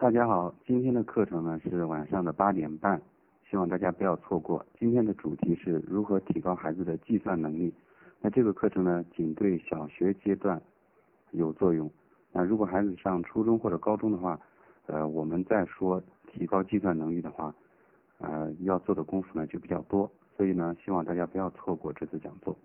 [0.00, 3.02] 大家好，今天的课程呢是晚上的八点半，
[3.50, 4.64] 希望大家不要错过。
[4.78, 7.74] 今天的主题是如何提高孩子的计算能力。
[8.20, 10.62] 那这个课程呢，仅对小学阶段
[11.32, 11.90] 有作用。
[12.30, 14.38] 那如果孩子上初中或者高中的话，
[14.86, 17.52] 呃，我们再说提高计算能力的话，
[18.18, 20.08] 呃，要做的功夫呢就比较多。
[20.36, 22.56] 所以呢，希望大家不要错过这次讲座。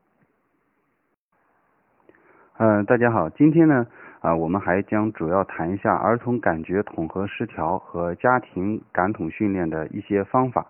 [2.57, 3.87] 嗯，大家好，今天呢，
[4.23, 10.65] 啊，我们还将主要谈一下儿童感觉统合失调和家庭感统训练的一些方法。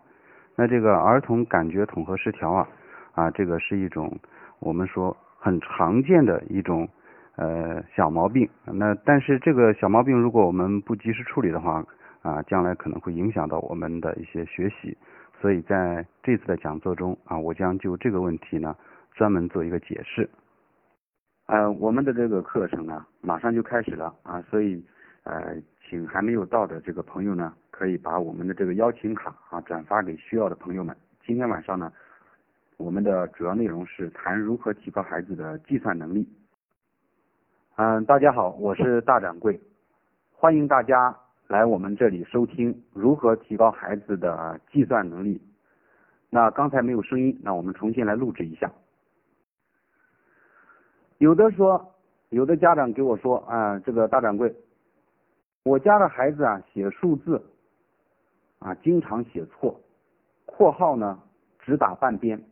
[0.56, 2.68] 那这个儿童感觉统合失调啊，
[3.14, 4.18] 啊，这个是一种
[4.60, 6.90] 我们说很常见的一种
[7.36, 8.50] 呃小毛病。
[8.66, 11.86] 那但是这个小毛病如果我们不及时处理的话，
[12.24, 14.98] 啊，将来可能会影响到我们的一些学习。
[15.40, 18.76] 所以在这次的讲座中啊，我将就这个问题呢
[19.14, 20.28] 专门做一个解释。
[21.48, 24.84] 呃，我们的这个课程呢，马上就开始了啊，所以
[25.24, 30.96] 呃，请还没有到的这个朋友呢，可以把我们的这个邀请卡啊转发给需要的朋友们。
[31.26, 31.92] 今天晚上呢，
[32.78, 36.28] 我们的主要内容是谈如何提高孩子的计算能力。
[37.76, 39.60] 嗯，大家好，我是大掌柜，
[40.32, 41.14] 欢迎大家
[41.48, 45.42] 来我们这里收听如何提高孩子的计算能力。
[46.30, 48.72] 那刚才没有声音，那我们重新来录制一下。
[51.24, 51.94] 有的说，
[52.32, 54.54] 有的家长给我说啊，这个大掌柜，
[55.64, 57.42] 我家的孩子啊写数字
[58.60, 59.80] 啊经常写错，
[60.46, 61.18] 括号呢
[61.60, 62.44] 只打半边，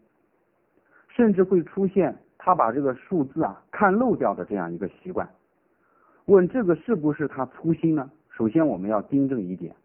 [1.10, 5.30] 甚至会出现他把这个数字啊看漏掉的这样一个习惯。
[6.28, 8.10] 问这个是不是他粗心呢？
[8.30, 9.76] 首先我们要订正一点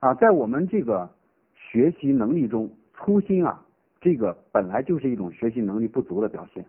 [0.00, 1.08] 啊，在我们这个
[1.54, 3.64] 学习能力中，粗心啊
[4.00, 6.66] 这个本来就是一种学习能力不足的表现。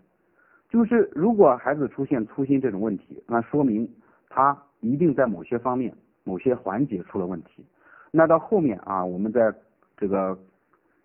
[0.69, 3.89] 就是如果孩子出现粗心这种问题，那说明
[4.27, 7.65] 他一定在某些方面、某些环节出了问题。
[8.11, 9.53] 那到后面啊，我们在
[9.95, 10.37] 这个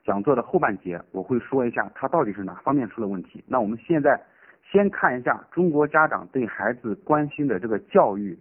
[0.05, 3.43] 讲座的后半节，我会说一下他到底是哪方面出了问题。
[3.47, 4.21] 那我们现在
[4.65, 8.37] 先看一下中国家长对孩子关心的这个教育，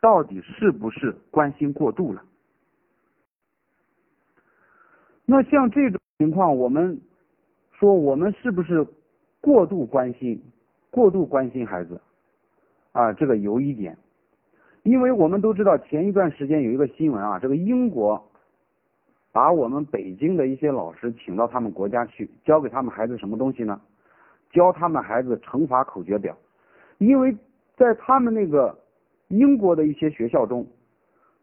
[0.00, 2.22] 到底是不是关心过度了？
[5.24, 7.00] 那像这种情况，我们
[7.72, 8.86] 说我们是不是？
[9.44, 10.42] 过度关心，
[10.90, 12.00] 过度关心孩子，
[12.92, 13.94] 啊，这个有一点，
[14.84, 18.30] 因为我们都知道前一段时间有一个新闻啊，这个英国
[19.32, 23.78] 把我们北京的一些老师请到他们国家去，教给他们孩子什么东西呢？
[24.50, 26.34] 教他们孩子乘法口诀表，
[26.96, 27.36] 因为
[27.76, 28.74] 在他们那个
[29.28, 30.66] 英国的一些学校中，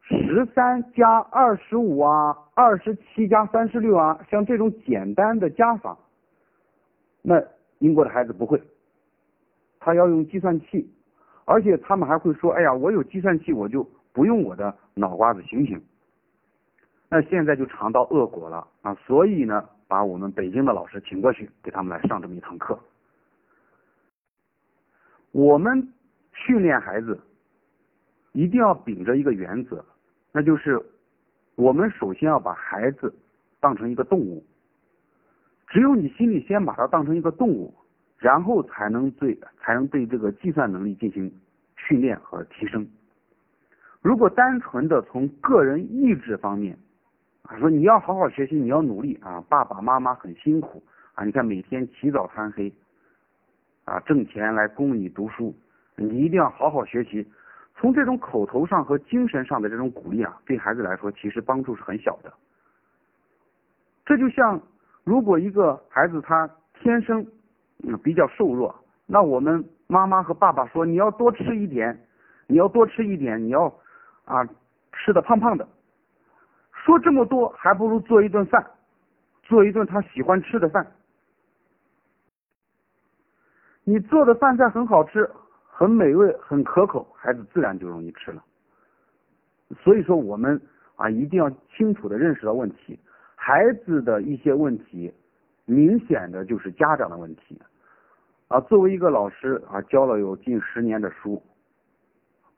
[0.01, 5.95] 十三加二十五啊，二十七加三十六啊，像这种简单的加法，
[7.21, 7.39] 那。
[7.81, 8.61] 英国的孩子不会，
[9.79, 10.87] 他要用计算器，
[11.45, 13.83] 而且他们还会说：“哎呀，我有计算器，我就
[14.13, 15.81] 不用我的脑瓜子，行不行？”
[17.09, 18.93] 那现在就尝到恶果了啊！
[19.05, 22.79] 所以呢，把我们北京的老师请过去，给他们来上这么一堂课。
[25.31, 25.91] 我们
[26.33, 27.19] 训练孩子
[28.31, 29.83] 一定要秉着一个原则，
[30.31, 30.79] 那就是
[31.55, 33.11] 我们首先要把孩子
[33.59, 34.45] 当成一个动物。
[35.71, 37.73] 只有你心里先把它当成一个动物，
[38.17, 41.33] 然后才能对才能对这个计算能力进行
[41.77, 42.85] 训练和提升。
[44.01, 46.77] 如果单纯的从个人意志方面
[47.43, 50.83] 啊，说你要好好学习，你要努力啊，爸爸妈妈很辛苦
[51.13, 52.73] 啊，你看每天起早贪黑
[53.85, 55.55] 啊，挣钱来供你读书，
[55.95, 57.25] 你一定要好好学习。
[57.77, 62.33] 从这种口头上和精神上的这种鼓励啊，对孩子来说其实帮助是很小的。
[64.05, 64.61] 这就像。
[65.03, 67.25] 如果一个孩子他天生
[67.83, 68.73] 嗯比较瘦弱，
[69.05, 71.99] 那我们妈妈和爸爸说你要多吃一点，
[72.47, 73.65] 你要多吃一点，你要
[74.25, 74.47] 啊
[74.93, 75.67] 吃的胖胖的。
[76.71, 78.65] 说这么多，还不如做一顿饭，
[79.43, 80.85] 做一顿他喜欢吃的饭。
[83.83, 85.29] 你做的饭菜很好吃，
[85.67, 88.43] 很美味，很可口，孩子自然就容易吃了。
[89.83, 90.59] 所以说，我们
[90.95, 92.99] 啊一定要清楚的认识到问题。
[93.43, 95.11] 孩子的一些问题，
[95.65, 97.59] 明显的就是家长的问题
[98.47, 98.59] 啊。
[98.61, 101.41] 作为一个老师啊，教了有近十年的书，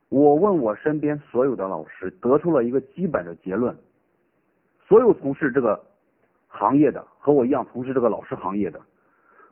[0.10, 3.74] 我问我身边所有的老师，得出了一个基本的结论：
[4.86, 5.82] 所有从事这个
[6.50, 8.82] 行业的和我一样从事这个老师行业的，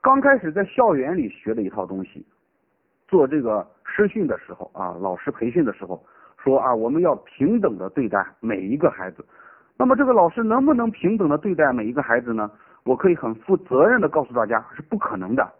[0.02, 2.26] 刚开始在校园里学的一套东西，
[3.08, 6.06] 做这个师训的时候啊，老师培训的时候
[6.44, 9.26] 说啊，我们要平等的对待每一个孩子。
[9.82, 12.52] 那么这个老师能不能平等的对待每一个孩子呢？
[12.84, 15.52] 我可以很负责任的告诉大家，是不可能的。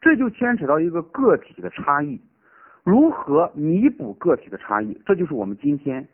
[0.00, 2.18] 这就牵扯到一个个体的差异，
[2.84, 4.98] 如何弥补个体的差异？
[5.04, 6.08] 这就是我们今天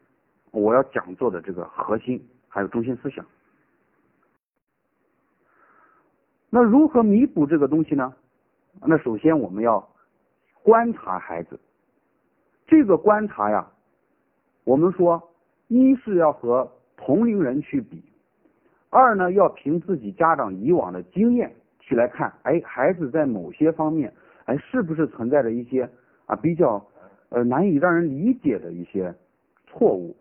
[0.50, 3.24] 我要讲座的这个核心还有中心思想。
[6.50, 8.12] 那如何弥补这个东西呢？
[8.84, 9.88] 那首先我们要
[10.64, 11.60] 观察孩子，
[12.66, 13.64] 这个观察呀，
[14.64, 15.22] 我们说
[15.68, 16.68] 一是要和
[17.00, 18.04] 同龄人去比，
[18.90, 24.12] 二呢要凭自己家长以往的经验去来看，哎，孩子在某些方面，
[24.44, 25.88] 哎，是不是存在着一些
[26.26, 26.86] 啊比较
[27.30, 29.14] 呃难以让人理解的一些
[29.66, 30.14] 错误？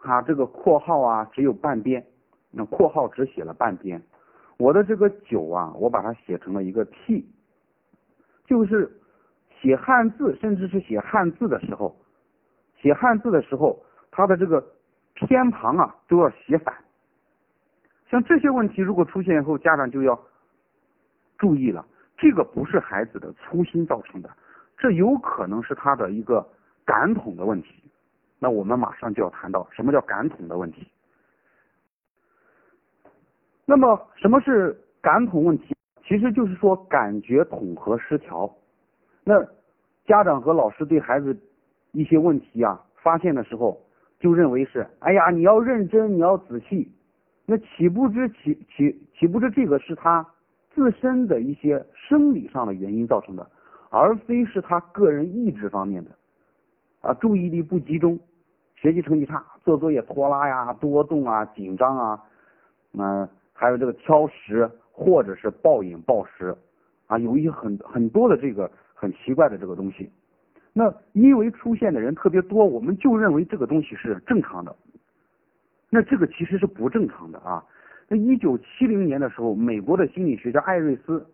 [0.00, 2.04] 啊，这个括号啊只有半边，
[2.50, 4.02] 那括号只写了半边。
[4.56, 7.26] 我的这个九啊，我把它写成了一个 T，
[8.46, 8.90] 就是
[9.60, 11.94] 写汉字，甚至是写汉字的时候，
[12.80, 14.64] 写汉字的时候，它的这个
[15.14, 16.74] 偏旁啊都要写反。
[18.08, 20.18] 像这些问题如果出现以后，家长就要
[21.38, 21.84] 注意了，
[22.16, 24.30] 这个不是孩子的粗心造成的，
[24.76, 26.46] 这有可能是他的一个
[26.84, 27.90] 感统的问题。
[28.38, 30.86] 那我们马上就要谈到什么叫感统的问题。
[33.64, 35.74] 那么什么是感统问题？
[36.06, 38.54] 其实就是说感觉统合失调。
[39.24, 39.42] 那
[40.04, 41.34] 家长和老师对孩子
[41.92, 43.80] 一些问题啊发现的时候，
[44.24, 46.90] 就认为是哎呀你要认真你要仔细，
[47.44, 50.26] 那岂不知岂岂岂不知这个是他
[50.74, 53.46] 自身的一些生理上的原因造成的，
[53.90, 56.10] 而非是他个人意志方面的
[57.02, 58.18] 啊注意力不集中，
[58.76, 62.22] 学习成绩差，做作业拖拉呀，多动啊，紧张啊，
[62.94, 63.28] 嗯。
[63.56, 66.56] 还有这个挑食，或者是暴饮暴食，
[67.06, 70.10] 啊，有一些很很多的这个很奇怪的这个东西。
[70.76, 74.74] 那因为出现的人特别多，我们就认为这个东西是正常的。
[75.88, 77.64] 那这个其实是不正常的啊。
[78.08, 81.24] 那一九七零年的时候，美国的心理学家艾瑞斯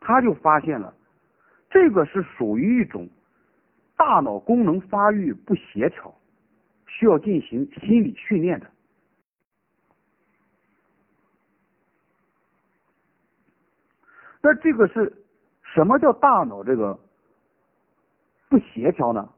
[0.00, 0.92] 他就发现了，
[1.70, 3.08] 这个是属于一种
[3.96, 6.12] 大脑功能发育不协调，
[6.86, 8.66] 需要进行心理训练的。
[14.42, 15.12] 那这个是
[15.62, 16.98] 什么叫大脑这个
[18.48, 19.28] 不协调呢？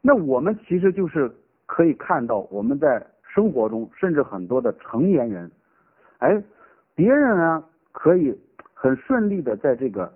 [0.00, 1.30] 那我们其实就是
[1.66, 5.50] 可以看到我们在生活中，甚至很多的成年人，
[6.18, 6.42] 哎，
[6.94, 8.38] 别人呢可以
[8.72, 10.12] 很顺利的在这个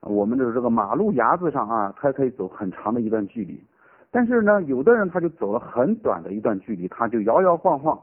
[0.00, 3.62] 我们的这个马路牙子上啊，他可以走很长的一段距离，
[4.10, 8.00] 但是呢，有的人他就走了很短的一段距离，他就摇摇晃晃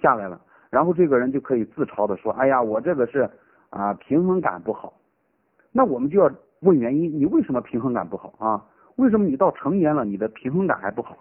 [0.00, 0.40] 下来了，
[0.70, 3.28] 然后这个人就可以自嘲的说：“哎呀，我这个是。”
[3.70, 4.92] 啊，平衡感不好，
[5.70, 6.28] 那我们就要
[6.60, 8.64] 问原因，你为什么平衡感不好啊？
[8.96, 11.16] 为什么你到成年了，你的平衡感还不好？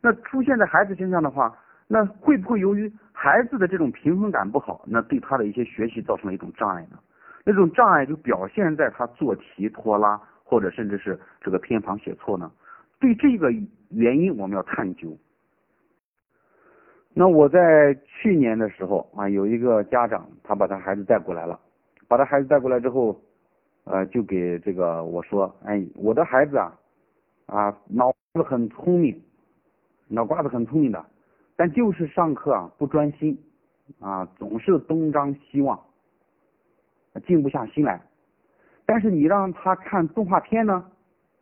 [0.00, 1.56] 那出现在孩子身上的话，
[1.88, 6.98] 那会不会由于孩子的这种平衡感不好，那对他的一些学习造成了一种障碍呢？
[7.44, 12.50] 那种障碍就表现在他做题拖拉，或者甚至是这个偏旁写错呢？
[13.00, 13.52] 对这个
[13.90, 15.16] 原因，我们要探究。
[17.12, 21.58] 那我在去年的时候啊，有一个家长，他把他孩子带过来了，
[22.08, 23.20] 把他孩子带过来之后，
[23.84, 26.78] 呃，就给这个我说，哎，我的孩子啊，
[27.46, 29.20] 啊，脑子很聪明，
[30.08, 31.04] 脑瓜子很聪明的，
[31.56, 33.38] 但就是上课啊不专心，
[34.00, 35.78] 啊，总是东张西望，
[37.26, 38.00] 静不下心来。
[38.86, 40.84] 但是你让他看动画片呢，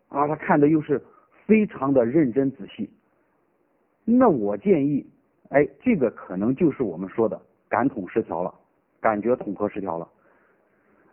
[0.09, 1.03] 啊，他看的又是
[1.47, 2.91] 非常的认真仔细。
[4.05, 5.07] 那我建议。
[5.55, 7.39] 哎，这个可能就是我们说的
[7.69, 8.55] 感统失调了，
[9.03, 10.09] 感觉统合失调了。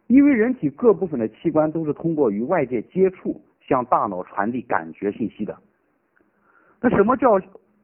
[0.10, 5.56] 因为人体各部分的器官都是通过与外界接触向大脑传递感觉信息的。
[6.82, 7.39] 那什么叫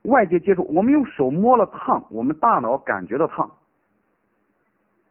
[0.05, 0.63] 外界接触？
[0.73, 3.49] 我们用手摸了烫，我们大脑感觉到烫。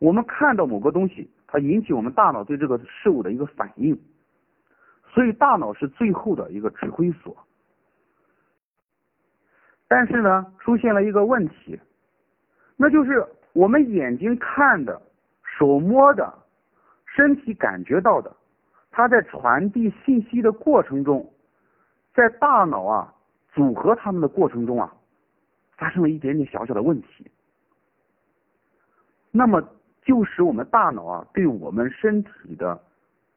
[0.00, 3.96] 我们看到某个东西，它引起我们大脑对这个事物的一个反应。
[5.06, 7.36] 所以大脑是最后的一个指挥所。
[9.86, 11.78] 但是呢，出现了一个问题，
[12.76, 15.00] 那就是我们眼睛看的、
[15.44, 16.34] 手摸的、
[17.14, 18.34] 身体感觉到的，
[18.90, 21.32] 它在传递信息的过程中，
[22.12, 23.14] 在大脑啊
[23.52, 24.92] 组合它们的过程中啊，
[25.76, 27.30] 发生了一点点小小的问题，
[29.30, 29.62] 那么
[30.02, 32.80] 就使我们大脑啊对我们身体的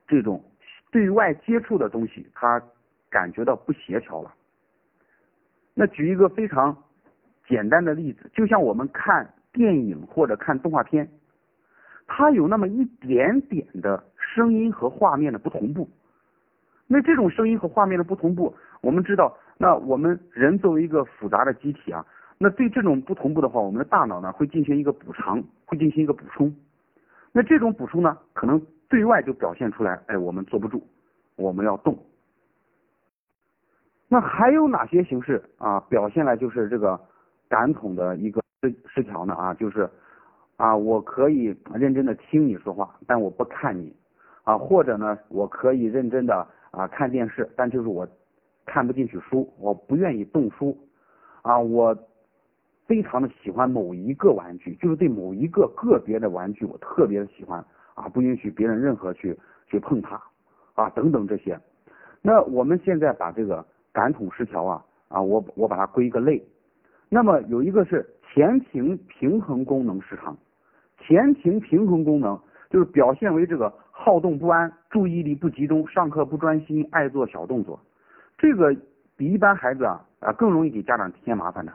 [0.07, 0.43] 这种
[0.89, 2.59] 对外接触的东西，它
[3.11, 4.33] 感觉到不协调了。
[5.75, 6.75] 那举一个非常
[7.47, 11.07] 简单的例子，就像我们看电影或者看动画片，
[12.07, 15.87] 它有那么一点点的声音和画面的不同步。
[16.87, 22.05] 那这种声音和画面的不同步，我们知道，那我们人作为一个复杂的机体啊，
[22.37, 26.55] 那对这种不同步的话，我们的大脑呢会进行一个补偿，会进行一个补充。
[27.33, 30.81] 那这种补充呢，可能对外就表现出来，哎，我们坐不住，
[31.35, 31.97] 我们要动。
[34.07, 35.81] 那还有哪些形式啊？
[35.89, 36.97] 表现了就是这个
[37.49, 39.89] 感统的一个失失调呢啊，就是
[40.57, 43.95] 啊，我可以认真的听你说话，但我不看你
[44.43, 48.07] 啊，或者呢，我可以认真的啊看电视，但就是我
[48.65, 50.77] 看不进去书，我不愿意动书
[51.43, 51.95] 啊，我
[52.87, 59.37] 非常的喜欢某一个玩具，就是对某一个个别的玩具我特别的喜欢啊，不允许别人任何去
[59.67, 60.19] 去碰它
[60.73, 61.59] 啊，等等这些。
[62.23, 66.43] 那我们现在把这个感统失调啊啊，我我把它归一个类。
[67.09, 70.35] 那么有一个是前庭平衡功能失常，
[71.07, 72.37] 前庭平衡功能
[72.69, 77.79] 就是表现为这个好动不安、注意力不集中、上课不专心、爱做小动作，
[78.37, 78.75] 这个
[79.15, 81.71] 比一般孩子啊啊更容易给家长添麻烦的，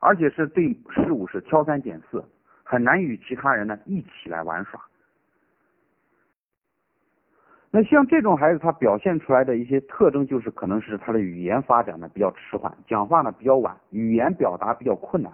[0.00, 2.24] 而且是对事物是挑三拣四，
[2.64, 4.80] 很难与其他人呢一起来玩耍。
[7.70, 15.32] 那像这种孩子，他表现出来的一些特征，就是可能是他的语言发展呢比较迟缓，讲话呢比较晚，语言表达比较困难，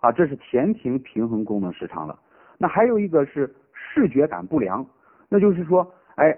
[0.00, 2.16] 啊，这是前庭平衡功能失常了。
[2.58, 4.84] 那还有一个是视觉感不良，
[5.28, 6.36] 那就是说，哎，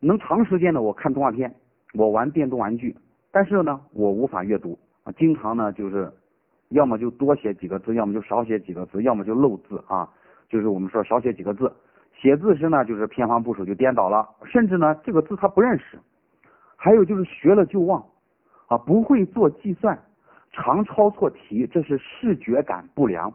[0.00, 1.54] 能长时间的我看动画片，
[1.94, 2.94] 我玩电动玩具，
[3.30, 6.12] 但是呢，我无法阅读啊，经常呢就是，
[6.70, 10.08] 要么就多写几个字，要么就少写几个字，要么就漏字啊，
[10.48, 11.72] 就是我们说少写几个字。
[12.12, 15.98] 写字时呢，就是偏旁部首就颠倒了，甚至呢这个字他不认识。
[16.76, 18.04] 还有就是学了就忘，
[18.66, 19.98] 啊不会做计算，
[20.52, 23.32] 常抄错题，这是视觉感不良。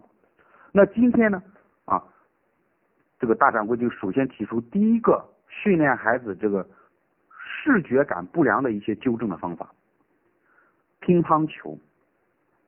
[0.72, 1.42] 那今天呢
[1.90, 2.04] 啊，
[3.20, 6.66] 这个大掌柜就首先提出第一个训练孩子这个
[7.42, 9.74] 视觉感不良的一些纠正的方法，
[11.00, 11.78] 乒乓球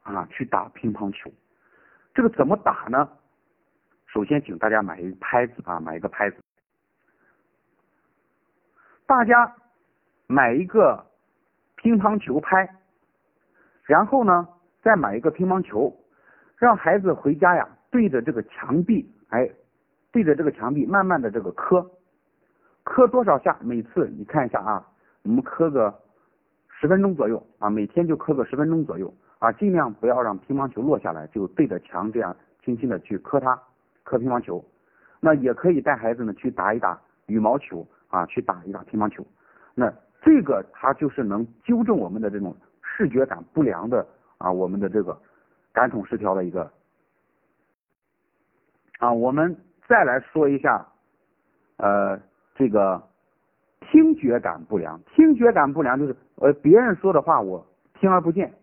[0.01, 1.32] 啊去打乒乓球，
[2.13, 3.08] 这个怎么打呢？
[4.08, 6.38] 首先，请大家买一个拍子啊，买一个拍子。
[9.06, 9.56] 大家
[10.28, 11.06] 买一个
[11.75, 12.68] 乒乓球拍，
[13.84, 14.48] 然后呢，
[14.82, 15.96] 再买一个乒乓球，
[16.58, 19.48] 让孩子回家呀，对着这个墙壁，哎，
[20.12, 21.86] 对着这个墙壁，慢慢的这个磕，
[22.83, 23.57] 磕多少下？
[23.62, 24.88] 每次你看一下啊，
[25.24, 25.93] 我们磕个
[26.67, 33.62] 十分钟左右啊，每天就磕个十分钟左右啊，尽量不要让乒乓球落下来，就对着墙这样轻轻的去磕它。
[34.03, 34.65] 磕乒乓球，
[35.19, 39.24] 那也可以带孩子呢去打一打羽毛球啊，去打一打乒乓球。
[39.75, 39.93] 那
[40.24, 44.05] 这个它就是能纠正我们的这种视觉感不良的
[44.39, 45.15] 啊，我们的这个
[45.71, 46.69] 感统失调的一个
[49.01, 49.12] 啊。
[49.12, 49.58] 我们
[49.89, 50.86] 再来说一下
[51.77, 52.17] 呃
[52.55, 53.01] 这个
[53.81, 57.65] 听觉感不良，听觉感不良就是呃别人说的话我
[58.00, 58.53] 听而不见，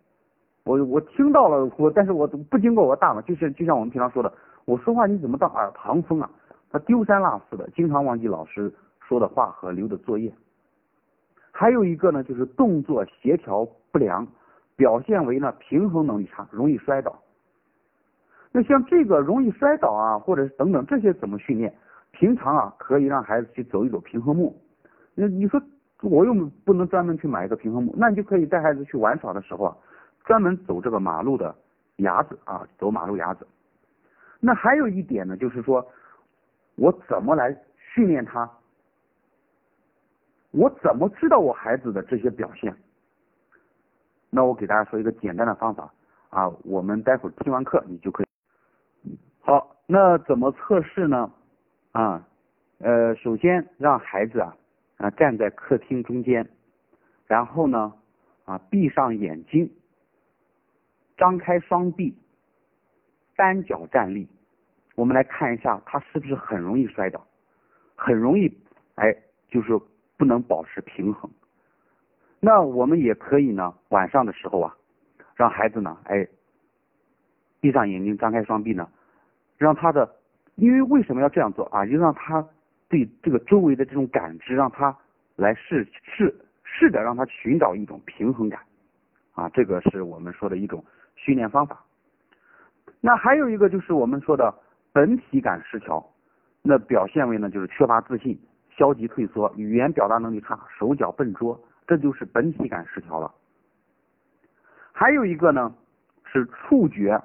[0.64, 4.32] 我我听到了我，但是我不经过我大脑，就是就像我们平常说的。
[4.64, 6.30] 我说话你怎么当耳旁风啊？
[6.70, 10.30] 他丢三落四的，经常忘记老师说的话和留的作业。
[11.50, 14.26] 还有一个呢，就是动作协调不良，
[14.76, 17.18] 表现为呢平衡能力差，容易摔倒。
[18.58, 21.72] 那像这个容易摔倒啊，或者是等等这些怎么训练？
[22.10, 24.52] 平常啊可以让孩子去走一走平衡木。
[25.14, 25.62] 那你说
[26.02, 26.34] 我又
[26.64, 29.76] 不能专门去买一个平衡木，那你就可以带孩子去玩耍的时候啊，
[30.24, 31.54] 专门走这个马路的
[31.98, 33.46] 牙子啊，走马路牙子。
[34.40, 35.86] 那还有一点呢，就是说，
[36.74, 37.56] 我怎么来
[37.94, 38.50] 训练他？
[40.50, 42.74] 我怎么知道我孩子的这些表现？
[44.30, 45.88] 那我给大家说一个简单的方法
[46.30, 48.26] 啊，我们待会儿听完课你就可以。
[49.48, 51.32] 好，那怎么测试呢？
[51.92, 52.28] 啊，
[52.80, 54.54] 呃，首先让孩子啊
[54.98, 56.46] 啊站在客厅中间，
[57.26, 57.94] 然后呢
[58.44, 59.72] 啊闭上眼睛，
[61.16, 62.14] 张开双臂。
[63.36, 64.28] 单脚站立，
[64.96, 67.26] 我们来看一下他是不是很容易摔倒，
[67.96, 68.54] 很容易
[68.96, 69.16] 哎，
[69.48, 69.80] 就是
[70.18, 71.30] 不能保持平衡。
[72.38, 74.76] 那我们也可以呢，晚上的时候啊，
[75.36, 76.28] 让孩子呢，哎，
[77.60, 78.86] 闭上眼睛，张开双臂呢，
[79.58, 80.08] 让他的，
[80.54, 81.84] 因为为什么要这样做啊？
[81.84, 82.42] 就让他
[82.88, 84.96] 对这个周围的这种感知，让他
[85.36, 86.34] 来试试
[86.64, 88.60] 试着让他寻找一种平衡感
[89.34, 90.82] 啊，这个是我们说的一种
[91.16, 91.84] 训练方法。
[93.00, 94.54] 那还有一个就是我们说的
[94.92, 96.04] 本体感失调，
[96.62, 103.32] 那表现为呢就是缺乏自信、消极退缩、语言表达能力差、手脚笨拙，这就是本体感失调了。
[104.92, 105.72] 还有一个呢
[106.24, 107.20] 是触觉，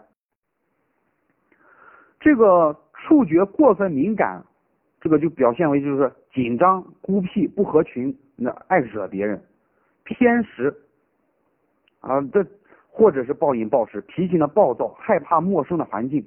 [2.23, 4.41] 这个触觉过分敏感，
[5.01, 9.43] 这个就表现为就是紧张、孤僻、不合群，那爱惹别人、
[10.03, 10.73] 偏食
[11.99, 12.43] 啊这。
[12.95, 16.23] 或者是暴饮暴食，脾气呢暴躁，害怕陌生的环境，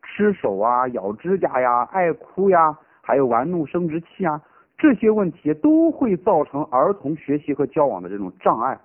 [0.00, 4.40] 吃手啊，咬指甲呀，爱哭呀，还有玩弄生殖器啊，
[4.78, 8.80] 这些问题都会造成儿童学习和交往的这种障碍。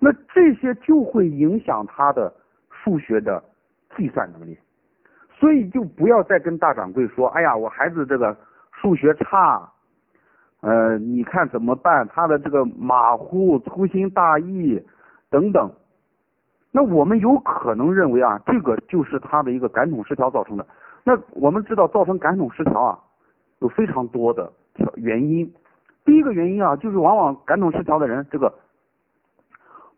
[0.00, 2.34] 那这些就会影响他的
[2.68, 3.40] 数学的
[3.96, 4.58] 计算能力。
[5.42, 8.36] 所以就不要再跟大掌柜说，哎呀，我孩子这个
[8.70, 9.68] 数学差，
[10.60, 12.06] 呃，你看怎么办？
[12.06, 14.80] 他的这个马虎、粗心大意
[15.30, 15.68] 等等。
[16.70, 20.64] 那我们有可能认为啊，这个就是他的一个感统失调造成的。
[21.02, 22.96] 那我们知道，造成感统失调啊，
[23.58, 24.52] 有非常多的
[24.94, 25.52] 原因。
[26.04, 28.54] 第一个原因啊，就是往往感统失调的人，这个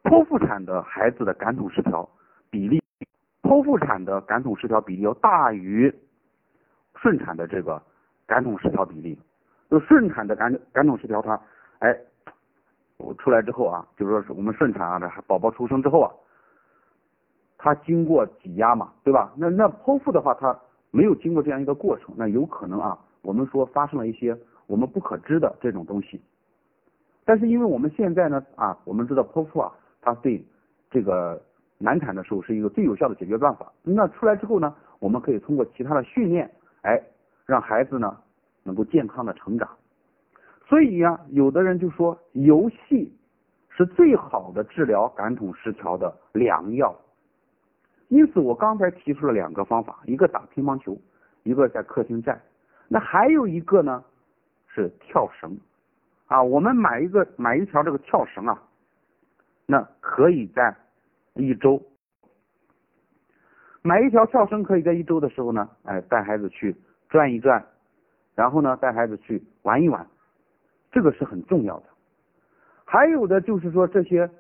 [0.05, 2.09] 剖腹产的孩子的感统失调
[2.51, 2.83] 比例。
[3.45, 5.95] 剖腹产的感统失调比例要大于
[6.97, 7.81] 顺产的这个
[8.27, 9.19] 感统失调比例。
[9.71, 11.39] 就顺产的感感统失调，它
[11.81, 11.95] 哎，
[12.97, 16.11] 我出来之后啊，就是说是我们顺产啊，这宝宝出生之后啊，
[17.59, 19.33] 它经过挤压嘛，对吧？
[19.37, 20.59] 那那剖腹的话，它
[20.91, 24.35] 没有经过这样一个过程，那有可能啊，我们说发生了一些
[24.67, 26.19] 我们不可知的这种东西。
[27.27, 29.71] 但是因为我们现在呢啊，我们知道剖腹啊，
[30.01, 30.43] 它对
[30.91, 31.43] 这个。
[31.85, 33.71] 难产的时候是一个最有效的解决办法。
[33.83, 36.50] 那出来之后呢，我们可以通过其他的训练，
[36.81, 36.99] 哎，
[37.45, 38.17] 让孩子呢
[38.62, 39.69] 能够健康的成长。
[40.67, 43.14] 所以呀，有的人就说游戏
[43.69, 46.99] 是最好的治疗感统失调的良药。
[48.09, 50.97] 因此，我刚才提出了两个方法，一个打乒乓球，
[51.43, 52.41] 一个在客厅站。
[52.88, 54.03] 那还有一个呢
[54.69, 55.55] 是跳绳
[56.29, 58.62] 啊，我们买一个买一条这个跳绳啊，
[59.67, 60.75] 那可以在。
[61.35, 61.83] 一周
[63.83, 66.75] 买一条跳绳，可以在一周的时候呢，哎，带孩子去
[67.09, 67.64] 转一转，
[68.35, 70.07] 然后呢，带孩子去玩一玩，
[70.91, 71.87] 这个是很重要的。
[72.85, 74.31] 还有的就是说这些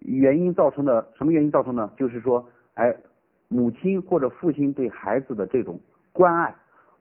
[0.00, 1.90] 原因造成的，什么原因造成的？
[1.96, 2.94] 就是说，哎，
[3.48, 5.80] 母亲或者父亲对孩子的这种
[6.12, 6.54] 关爱，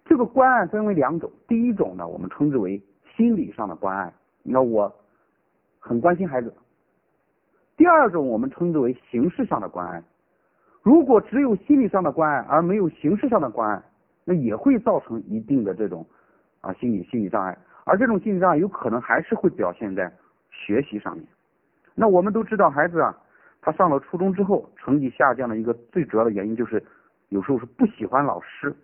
[0.06, 1.32] 这个关爱分为两种。
[1.48, 2.82] 第一种呢，我们称之为
[3.16, 4.92] 心理上的关爱，你看我
[5.80, 6.52] 很关心孩子。
[7.75, 10.03] 第二种我们称之为形式上的关爱，
[10.84, 13.84] 如果只有心理上的关爱而没有形式上的关爱，
[14.25, 16.06] 那也会造成一定的这种
[16.62, 20.12] 啊心理心理障碍，而这种心理障碍有可能还是会表现在
[20.52, 21.26] 学习上面。
[21.95, 23.17] 那我们都知道，孩子啊，
[23.60, 26.82] 他上了初中之后，成绩下降的一个最主要的原因就是
[27.30, 28.76] 有时候是不喜欢老师，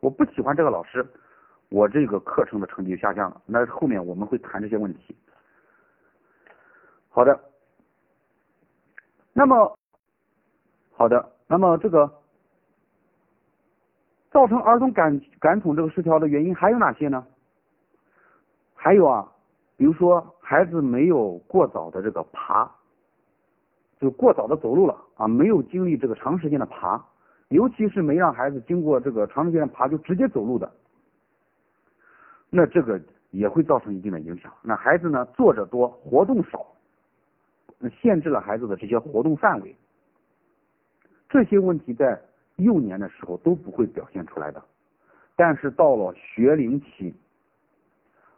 [0.00, 1.06] 我不喜欢这个老师，
[1.68, 3.40] 我这个课程的成绩就下降了。
[3.46, 5.16] 那后面我们会谈这些问题。
[7.08, 7.53] 好的。
[9.36, 9.76] 那么，
[10.92, 12.08] 好的，那么这个
[14.30, 17.26] 造成儿童感感统这个失调的原因还有哪些呢？
[18.74, 19.28] 还有啊，
[19.76, 22.70] 比如说孩子没有过早的这个爬，
[23.98, 27.04] 就过早的走路了啊，没有经历这个长时间的爬，
[27.48, 30.70] 尤其是没让孩子经过这个长时间的爬就直接走路的，
[32.50, 34.52] 那这个也会造成一定的影响。
[34.62, 36.64] 那孩子呢，坐着多，活动少。
[37.90, 39.76] 限制了孩子的这些活动范围，
[41.28, 42.20] 这些问题在
[42.56, 44.62] 幼年的时候都不会表现出来的，
[45.36, 47.14] 但是到了学龄期，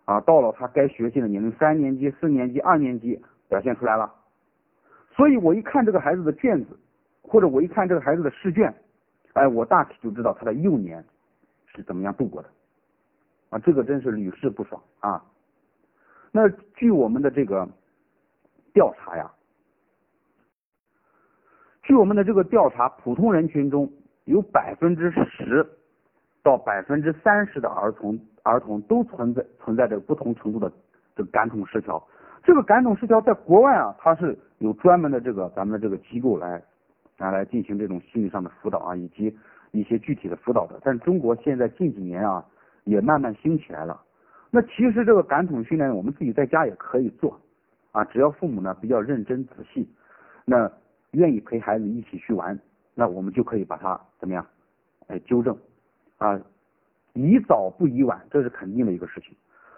[0.05, 4.13] 啊，到了他该学习的年龄，三年级、四年级、二年级表现出来了。
[5.15, 6.79] 所以我一看这个孩子的卷子，
[7.23, 8.75] 或者我一看这个孩子的试卷，
[9.35, 11.05] 哎，我大体就知道他的幼年
[11.67, 12.49] 是怎么样度过的，
[13.51, 15.25] 啊，这个真是屡试不爽啊。
[16.33, 17.69] 那据我们的这个。
[18.77, 19.33] 调查呀，
[21.87, 23.89] 据我们的这个调查，普通人群中
[24.25, 25.65] 有百分之十
[26.43, 30.69] 到百分之三十的儿童儿童都存在存在着不同程度的
[31.15, 32.05] 这个感统失调。
[32.43, 36.61] 这个感统失调在国外啊，它是有专门的这个咱们的这个机构来
[37.19, 39.33] 啊来进行这种心理上的辅导啊，以及
[39.71, 40.81] 一些具体的辅导的。
[40.83, 42.45] 但中国现在近几年啊，
[42.83, 44.03] 也慢慢兴起来了。
[44.51, 47.41] 那其实这个感统训练，我们自己在家也可以做。
[47.93, 49.89] 啊，只要父母呢比较认真仔细，
[50.45, 50.69] 那
[51.17, 52.59] 愿意陪孩子一起去玩，
[52.95, 54.47] 那我们就可以把它怎么样，
[55.07, 55.57] 哎纠正
[56.19, 56.39] 啊，
[57.15, 59.35] 宜早不宜晚，这是肯定的一个事情。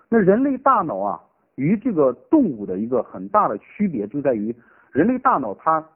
[0.08, 1.20] 那人类大脑啊
[1.54, 4.54] 与这个动物的一个很大的区别就在于，
[4.90, 5.86] 人类大脑它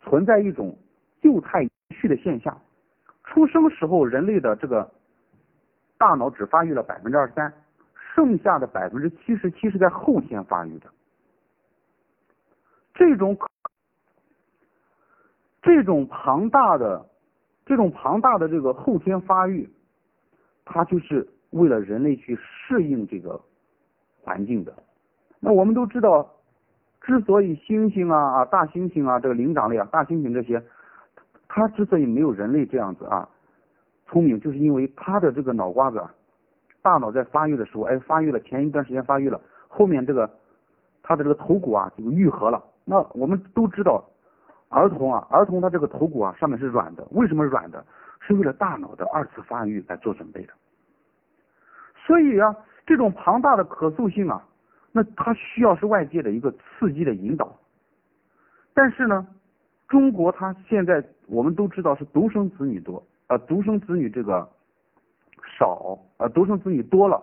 [0.00, 0.74] 存在一种
[1.20, 2.58] 幼态延续的现象，
[3.24, 4.90] 出生时候人类的这个
[5.98, 7.52] 大脑只发育了百分之二十三，
[8.14, 10.86] 剩下的百分之七十七是在后天发育的。
[12.94, 13.36] 这种
[15.66, 17.04] 这种庞大的
[17.64, 19.68] 这种庞大的这个后天发育，
[20.64, 23.40] 它就是为了人类去适应这个
[24.22, 24.72] 环境的。
[25.40, 26.24] 那我们都知道，
[27.00, 30.62] 之所以猩猩啊啊大猩猩啊这个灵长类啊大猩猩这些，
[31.48, 33.28] 它之所以没有人类这样子啊
[34.06, 36.00] 聪明，就是因为它的这个脑瓜子
[36.80, 40.30] 大脑在发育的时候，哎发育了前一段时间发育了，后面这个
[41.02, 42.62] 它的这个头骨啊就愈合了。
[42.84, 44.04] 那我们都知道，
[44.68, 47.84] 儿童啊，儿童他这个头骨啊上面是软的，为什么软的？
[48.20, 50.52] 是为了大脑的二次发育来做准备的。
[52.04, 54.44] 所以啊，这种庞大的可塑性啊，
[54.90, 57.56] 那它需要是外界的一个刺激的引导。
[58.74, 59.24] 但是呢，
[59.86, 64.48] 中国它现在我们都知道是独生子女多，呃，独生子女这个
[65.56, 67.22] 少，呃，独生子女多了，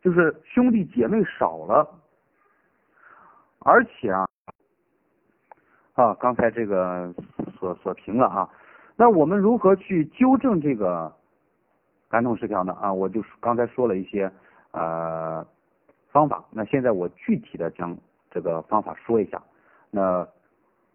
[0.00, 1.88] 就是兄弟姐妹少了，
[3.58, 4.28] 而且啊，
[6.00, 7.14] 啊，刚才这个
[7.58, 8.48] 锁锁屏了啊，
[8.96, 11.12] 那我们如何去纠正这个？
[12.08, 14.28] 感统失调呢啊，我就刚才说了一些
[14.72, 15.46] 呃
[16.10, 17.96] 方法，那现在我具体的将
[18.32, 19.40] 这个方法说一下。
[19.92, 20.26] 那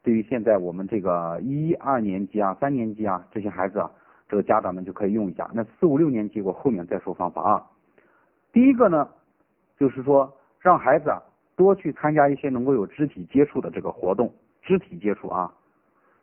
[0.04, 3.90] 对于现在我们这个一二年级啊、三年级啊这些孩子啊，
[4.28, 5.50] 这个家长们就可以用一下。
[5.54, 7.66] 那四五六年级我后面再说方法啊。
[8.52, 9.08] 第一个呢，
[9.80, 11.24] 就是说让孩子啊
[11.56, 14.30] 多去参加一些能够有肢体接触的这个活动，
[14.66, 15.54] 肢体接触啊。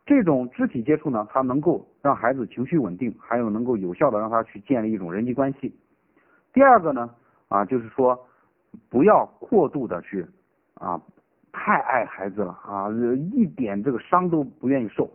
[0.04, 5.72] 这种肢体接触呢，它能够让孩子情绪稳定，还有能够有效的让他去建立一种人际关系。
[6.52, 7.08] 第二个呢，
[7.48, 8.18] 啊，就是说
[8.90, 10.26] 不要过度的去
[10.74, 11.00] 啊
[11.52, 12.88] 太爱孩子了啊，
[13.32, 15.08] 一点这个伤都不愿意受，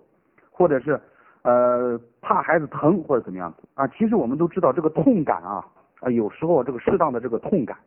[0.49, 0.99] 或者是
[1.41, 3.85] 呃怕孩子疼或者怎么样啊。
[3.89, 5.65] 其实我们都知道这个痛感啊
[5.99, 7.77] 啊，有时候这个适当的这个痛感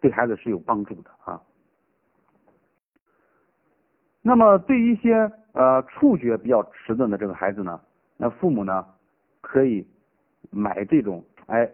[0.00, 1.40] 对孩子是有帮助的啊。
[4.22, 7.80] 那么对一些呃触觉比较迟钝的这个孩子呢，
[8.16, 8.84] 那父母呢
[9.40, 9.86] 可以
[10.50, 11.68] 买这种哎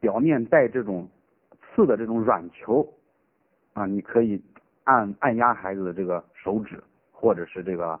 [0.00, 1.08] 表面带这种
[1.60, 2.86] 刺的这种软球
[3.72, 4.40] 啊，你可以
[4.84, 7.98] 按按压孩子的这个手指或者是这个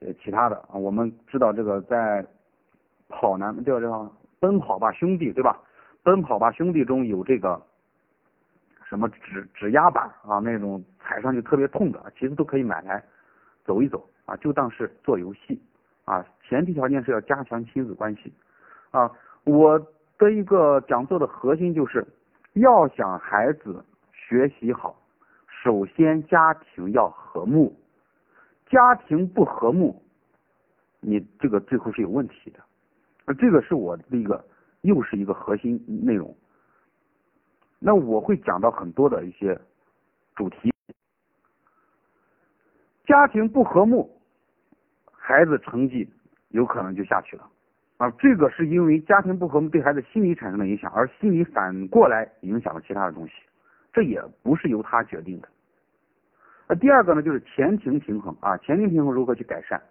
[0.00, 2.24] 呃其他的啊，我们知道这个在
[3.08, 5.60] 跑男叫叫奔跑吧兄弟对吧？
[6.02, 7.60] 奔跑吧兄弟中有这个。
[8.92, 13.02] 什么指指压板啊，那种踩上去特别痛的，其实都可以买来
[13.64, 15.58] 走一走啊，就当是做游戏
[16.04, 16.22] 啊。
[16.42, 18.30] 前提条件是要加强亲子关系
[18.90, 19.10] 啊。
[19.44, 19.78] 我
[20.18, 22.06] 的一个讲座的核心就是
[22.52, 24.94] 要想孩子学习好，
[25.46, 27.74] 首先家庭要和睦，
[28.66, 30.02] 家庭不和睦，
[31.00, 32.60] 你这个最后是有问题的。
[33.38, 34.44] 这个是我的一个
[34.82, 36.36] 又是一个核心内容。
[37.84, 39.60] 那我会讲到很多的一些
[40.36, 40.72] 主题，
[43.04, 44.08] 家庭不和睦，
[45.10, 46.08] 孩子成绩
[46.50, 47.50] 有可能就下去了
[47.96, 48.08] 啊。
[48.20, 53.32] 这个是因为家庭不和睦对孩子心理产生了影响，而心理反过来影响了其他的东西，
[53.92, 55.48] 这也不是由他决定的。
[56.68, 59.82] 那第二个呢，就是前庭平衡啊，前庭平衡如何去改善？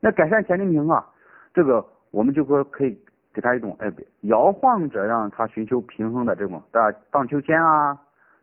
[0.00, 1.06] 那改善前庭平衡啊，
[1.54, 3.00] 这个我们就说可以。
[3.38, 3.88] 给他一种哎，
[4.22, 7.96] 摇晃着让他寻求平衡的这种的荡秋千啊，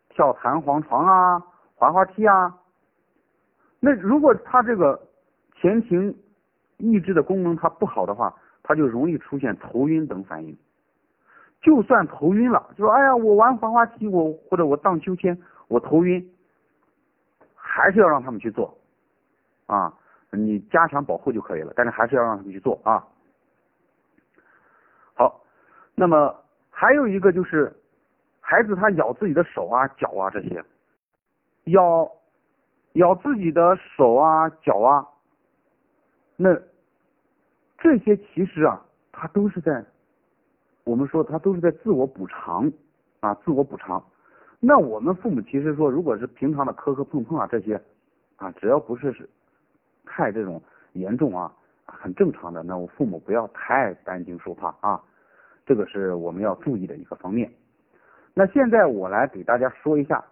[0.07, 1.37] 跳弹簧床啊，
[1.75, 2.57] 滑滑梯啊。
[3.81, 4.97] 那如果他这个
[5.53, 6.15] 前庭
[6.77, 10.57] 抑制的功能它不好的话，他就容易出现头晕等反应。
[11.61, 16.25] 就算头晕了，就说哎呀，我玩滑滑梯，我或者我荡秋千，我头晕，
[17.53, 18.73] 还是要让他们去做
[19.65, 19.93] 啊。
[20.31, 23.05] 你加强保护就可以了，但是还是要让他们去做啊。
[25.95, 26.35] 那么
[26.69, 27.73] 还有一个就是，
[28.41, 30.63] 孩子他咬自己的手啊、脚啊这些，
[31.65, 32.11] 咬
[32.93, 35.07] 咬自己的手啊、脚啊，
[36.35, 36.53] 那
[37.77, 39.83] 这些其实啊，他都是在
[40.83, 42.71] 我们说他都是在自我补偿
[43.21, 44.03] 啊，自我补偿。
[44.59, 47.81] 那我们父母其实说，如果是平常的磕磕碰碰啊这些
[48.35, 49.29] 啊，只要不是是
[50.05, 50.61] 太这种
[50.93, 51.53] 严重啊，
[51.85, 55.01] 很正常的，那我父母不要太担惊受怕啊。
[55.65, 57.51] 这个是我们要注意的一个方面。
[58.33, 60.23] 那现在我来给大家说一下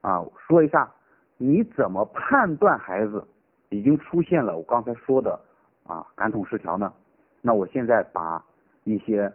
[0.00, 0.90] 啊，说一下
[1.36, 3.26] 你怎么判断孩子
[3.70, 5.40] 已经出现了我刚才说的
[5.86, 6.92] 啊感统失调呢？
[7.40, 8.44] 那我现在把
[8.84, 9.32] 一些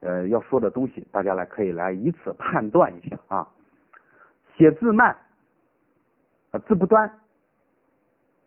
[0.00, 3.48] 呃要说的东西，大家来可以来以此判断一下啊。
[4.56, 5.16] 写字慢，
[6.68, 7.10] 字不端，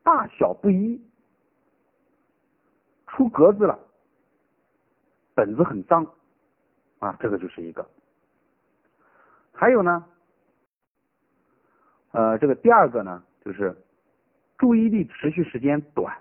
[0.03, 1.01] 大小不一，
[3.07, 3.79] 出格子了。
[5.35, 6.05] 本子很脏
[6.99, 7.87] 啊，这个就是一个。
[9.51, 10.05] 还有呢，
[12.11, 13.75] 呃，这个第二个呢，就是
[14.57, 16.15] 注意力持续时间短，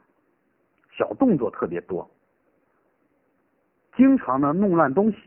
[0.90, 2.09] 小动作特别多，
[3.96, 5.18] 经常呢弄乱东西，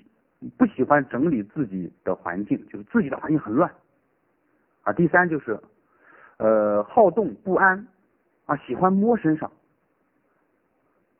[0.57, 3.73] 不喜欢整理自己的环境，就是自己的环境很乱
[4.83, 4.93] 啊。
[4.93, 5.59] 第三就是
[6.37, 7.87] 呃好动不安
[8.45, 9.51] 啊，喜欢摸身上，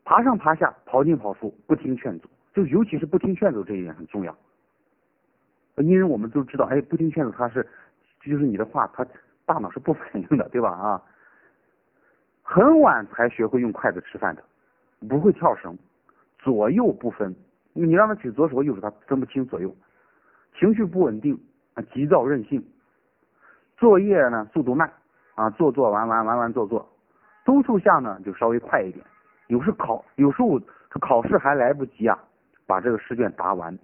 [0.04, 2.30] 爬上爬下，跑进跑出，不听劝阻。
[2.56, 4.34] 就尤其是不听劝阻这一点很重要，
[5.76, 7.68] 因为我们都知道，哎，不听劝阻，他是，
[8.22, 9.06] 这就是你的话，他
[9.46, 10.70] 大脑是不反应的，对吧？
[10.70, 11.04] 啊，
[12.44, 14.44] 很晚才学会用筷子吃饭的，
[15.10, 15.78] 不会跳绳，
[16.40, 17.36] 左右不分。
[17.74, 19.76] 你让他举左手右手，他分不清左右。
[20.58, 21.38] 情绪不稳定，
[21.74, 22.66] 啊，急躁任性。
[23.76, 24.90] 作业呢，速度慢，
[25.36, 26.90] 啊，做做完完完完做做。
[27.44, 29.06] 督促下呢，就稍微快一点。
[29.48, 30.58] 有时考，有时候
[31.02, 32.18] 考试还来不及啊，
[32.66, 33.78] 把这个试卷答完。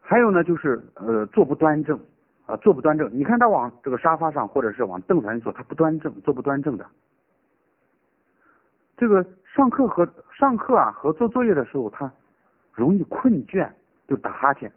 [0.00, 1.98] 还有呢，就是呃，坐不端正
[2.44, 3.10] 啊，坐不端正。
[3.12, 6.86] 你看他往这个沙发上或者是往凳子上一坐，他不端正，坐不端正的。
[8.96, 10.06] 这个上课和
[10.38, 12.12] 上课啊和做作业的时候，他
[12.72, 13.70] 容易困倦，
[14.06, 14.70] 就打哈欠。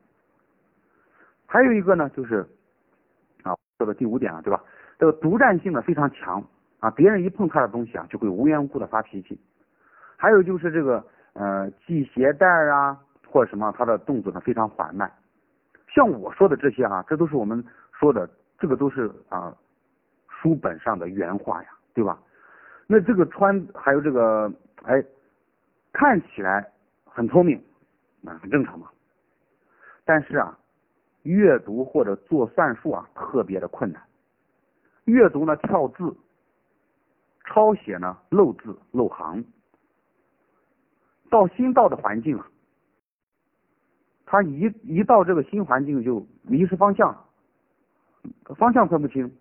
[1.45, 2.47] 还有一个呢，就是
[3.43, 4.63] 啊，说的第五点了，对吧？
[4.97, 6.41] 这个独占性呢非常强
[6.85, 9.39] 啊，别人一碰他的东西啊，就会无缘无故的发脾气。
[10.15, 12.95] 还有就是这个呃系鞋带啊
[13.27, 15.11] 或者什么，他的动作呢非常缓慢。
[15.87, 19.51] 像我说的这些啊，这都是我们说的，这个都是啊
[20.29, 22.19] 书本上的原话呀，对吧？
[22.85, 24.51] 那这个穿还有这个
[24.83, 25.03] 哎，
[25.91, 26.63] 看起来
[27.03, 27.59] 很聪明，
[28.21, 28.87] 那很正常嘛。
[30.05, 30.55] 但是啊，
[31.23, 33.99] 阅读或者做算术啊，特别的困难。
[35.05, 36.15] 阅读呢跳字，
[37.45, 39.43] 抄写呢漏字漏行。
[41.29, 42.47] 到新到的环境啊，
[44.25, 47.25] 他一一到这个新环境就迷失方向，
[48.57, 49.31] 方向分不清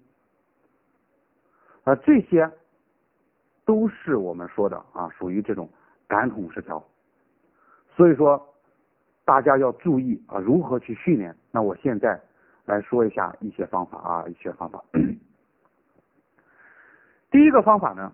[1.84, 2.50] 啊这些。
[3.66, 5.66] 都是我们说的啊，属于这种
[6.06, 6.84] 感统失调，
[7.96, 8.46] 所以说
[9.24, 11.34] 大家要注意啊，如何去训练。
[11.50, 12.20] 那我现在
[12.66, 14.84] 来说一下一些方法啊，一些方法。
[17.35, 18.12] 第一个方法呢，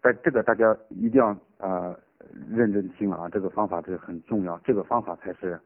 [0.00, 1.98] 在这个大家一定要呃
[2.48, 5.58] 认真听了啊，这个方法这个很重要，这个方法才是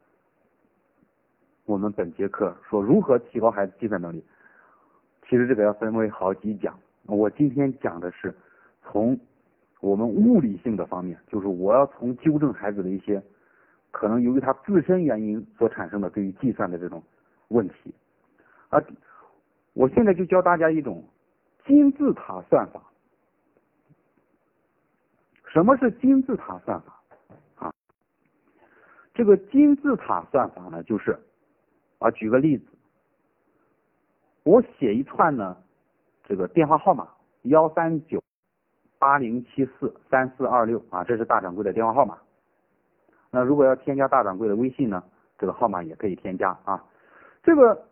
[1.67, 4.25] 我们本节课说如何提高孩子计算能力。
[5.29, 8.35] 其实这个要分为好几讲，我今天讲的是。
[8.85, 9.21] 从
[9.81, 13.23] 我们物理性的方面，就是我要从纠正孩子的一些
[13.91, 17.03] 可能由于他自身原因所产生的对于计算的这种
[17.49, 17.95] 问题
[18.71, 18.83] 啊，
[19.75, 21.05] 我现在就教大家一种
[21.67, 22.83] 金字塔算法。
[25.47, 27.03] 什么是金字塔算法
[27.57, 27.73] 啊？
[29.15, 31.19] 这个金字塔算法呢，就是
[31.99, 32.65] 啊，举个例子，
[34.45, 35.57] 我写一串呢，
[36.25, 37.09] 这个电话号码
[37.43, 38.23] 幺三九。
[38.99, 42.17] 八零七四三四二六啊，这是大掌柜的电话号码。
[43.33, 45.03] 那如果要添加大掌柜的微信呢，
[45.37, 46.85] 这个号码也可以添加啊。
[47.43, 47.85] 这个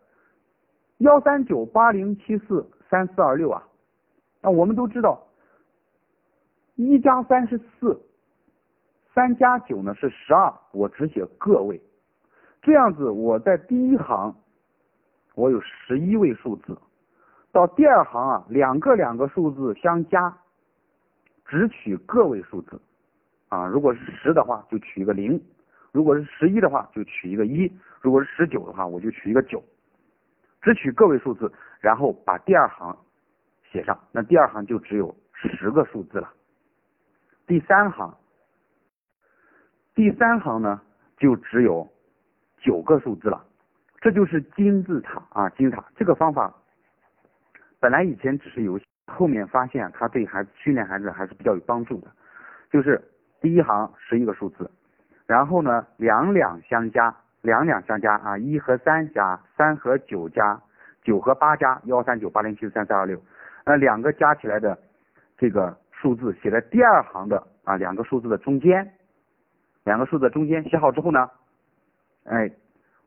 [0.99, 3.63] 幺三九八零七四三四二六啊，
[4.41, 5.25] 那我们都知道，
[6.75, 7.99] 一加三是四，
[9.13, 11.81] 三加九呢是十二，我只写个位，
[12.61, 14.35] 这样子我在第一行
[15.35, 16.77] 我有十一位数字，
[17.53, 20.37] 到第二行啊两个两个数字相加。
[21.45, 22.79] 只取个位数字。
[23.49, 25.37] 啊，如果是十的话就取一个零，
[25.91, 29.61] 如果是十一的话就取一个一，如果是十九的话我就取一个九，
[30.61, 32.95] 只取个位数字，然后把第二行
[33.69, 36.31] 写上，那第二行就只有十个数字了。
[37.45, 38.15] 第三行，
[39.93, 40.81] 第三行呢
[41.17, 41.85] 就只有
[42.59, 43.43] 九个数字了，
[43.99, 46.53] 这就是金字塔啊，金字塔这个方法
[47.81, 48.85] 本来以前只是游戏。
[49.07, 52.07] 后面发现它对孩子训练孩子还是比较有帮助的，
[52.71, 53.01] 就是
[53.41, 54.71] 第一行十一个数字，
[55.25, 60.61] 然后呢两两相加，两两相加啊，一和三加，三和九加，
[61.03, 63.19] 九和八加，幺三九八零七四三三二六，
[63.65, 64.77] 那两个加起来的
[65.37, 68.93] 这个数字写在第二行的啊两个数字的中间，
[69.83, 71.29] 两个数字的中间写好之后呢，
[72.25, 72.51] 哎，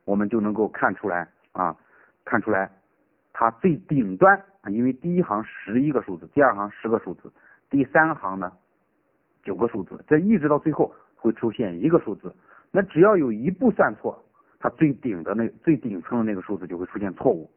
[0.04, 1.76] 我们就能够看出来啊，
[2.24, 2.70] 看出来
[3.32, 4.42] 它最顶端。
[4.70, 7.30] 因为第一行十一个数字，第二行十个数字，
[7.68, 8.50] 第三行呢
[9.42, 12.34] 九个数字，这一直到最后会出现一个数字。
[12.70, 14.18] 那只要有一步算错，
[14.58, 17.50] 它最顶的那最顶层的那个数字就会出现错误。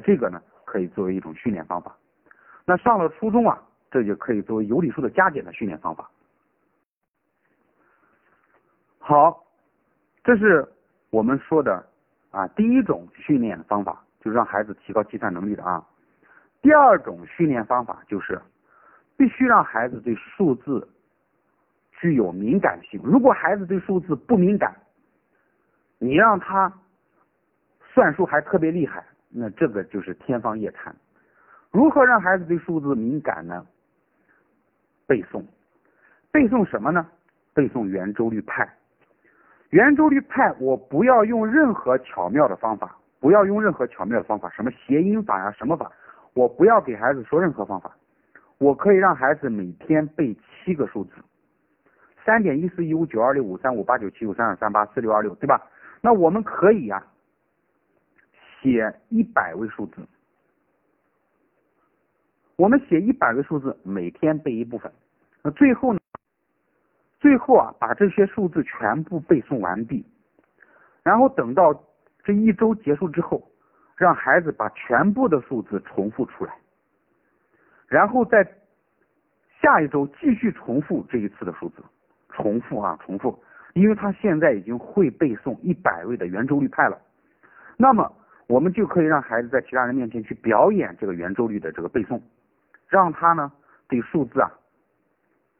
[0.00, 1.96] 这个呢可以作为一种训练方法。
[2.64, 6.10] 那上了初中啊，这就可以作为有理数的加减的训练方法。
[8.98, 9.44] 好，
[10.24, 10.68] 这是
[11.10, 11.86] 我们说的
[12.30, 15.86] 啊第一种训练方法，就是让孩子提高计算能力的啊。
[16.60, 18.42] 第二种训练方法就是，
[19.16, 20.88] 必须让孩子对数字
[21.92, 23.00] 具有敏感性。
[23.04, 24.74] 如果孩子对数字不敏感，
[25.98, 26.72] 你让他
[27.94, 29.06] 算数还特别厉害，
[29.38, 30.94] 那这个就是天方夜谭。
[31.70, 33.66] 如何让孩子对数字敏感呢？
[35.06, 35.44] 背诵，
[36.32, 37.06] 背诵什么呢？
[37.52, 38.66] 背诵圆周率派。
[39.70, 45.92] 圆周率派，我不要用任何巧妙的方法，不要用任何巧妙的方法，什么谐音法呀，什么法，
[46.32, 47.94] 我不要给孩子说任何方法，
[48.56, 51.12] 我可以让孩子每天背七个数字，
[52.24, 55.60] 三点一四一五九二六五三五八九七五三二三八四六二六，对吧？
[56.00, 57.04] 那我们可以呀，
[58.60, 59.96] 写一百位数字，
[62.56, 64.90] 我们写一百个数字，每天背一部分，
[65.42, 66.00] 那最后呢？
[67.18, 70.04] 最后啊，把这些数字全部背诵完毕，
[71.02, 71.74] 然后等到
[72.22, 73.42] 这一周结束之后，
[73.96, 76.54] 让孩子把全部的数字重复出来，
[77.88, 78.46] 然后在
[79.60, 81.82] 下一周继续重复这一次的数字，
[82.28, 83.42] 重复啊，重复，
[83.72, 87.00] 因为他现在已经会背诵一百位的圆周率派了，
[87.76, 88.12] 那么
[88.46, 92.20] 我们就可以让孩子在其他人面前去表演这个圆周率的这个背诵，
[92.88, 93.52] 让他呢
[93.88, 94.50] 对数字啊。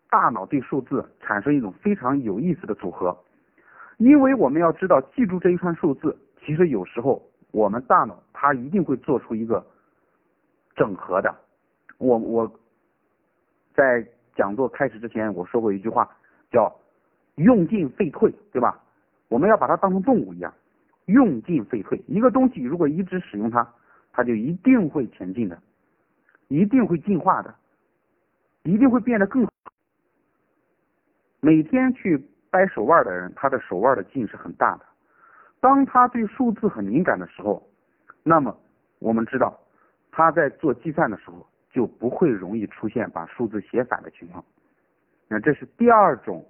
[0.09, 3.15] 大脑对数字产生一种非常有意思的组合，
[3.99, 7.21] 因为我们要知道，记住这一串数字，其实有时候
[7.51, 9.67] 我们大脑它一定会做出一个
[10.77, 11.35] 整合的。
[11.99, 12.51] 我我
[13.75, 16.09] 在讲座开始之前我说过一句话，
[16.53, 16.73] 叫
[17.35, 18.81] 用进废退，对吧？
[19.29, 20.55] 我们要把它当成动物一样，
[21.07, 22.01] 用进废退。
[22.07, 23.67] 一个东西如果一直使用它，
[24.13, 25.61] 它就一定会前进的，
[26.49, 27.55] 一定会进化的，
[28.63, 29.53] 一定会变得更好。
[31.41, 32.19] 每天去
[32.51, 34.87] 掰手腕的人，他的手腕的劲是很大的。
[35.61, 37.63] 当他对数字很敏感的时候，
[38.23, 38.57] 那么
[38.99, 39.59] 我们知道
[40.11, 44.45] 他在做计算的时候就不会容易出现把数字写反的情况。
[45.29, 46.45] 那这是第二种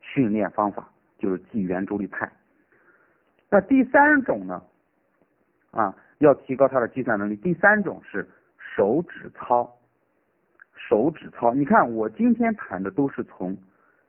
[0.00, 2.30] 训练方法，就是记圆周率派。
[3.50, 4.62] 那第三种呢？
[5.70, 7.36] 啊，要提高他的计算能力。
[7.36, 8.26] 第三种是
[8.76, 9.70] 手指操，
[10.74, 11.54] 手指操。
[11.54, 13.56] 你看，我今天谈的都是从。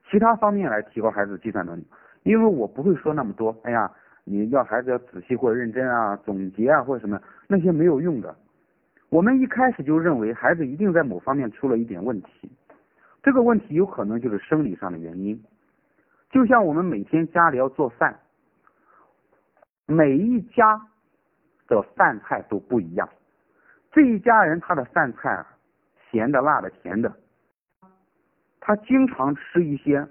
[0.09, 1.85] 其他方面来提高孩子计算能力，
[2.23, 3.55] 因为我不会说那么多。
[3.63, 3.91] 哎呀，
[4.23, 8.35] 你要孩子要仔细或者认真啊，总结啊或者什么那些没有用的。
[9.09, 12.51] 我们一开始就认为孩子一定在某方面出了一点问题，
[13.21, 15.39] 这个问题有可能就是生理上的原因。
[16.31, 18.19] 就像我们每天家里要做饭，
[19.89, 20.79] 每一家
[21.67, 23.09] 的饭菜都不一样，
[23.91, 25.47] 这一家人他的饭菜啊，
[26.11, 27.11] 咸的、辣的、甜的。
[28.59, 30.07] 他经常吃一些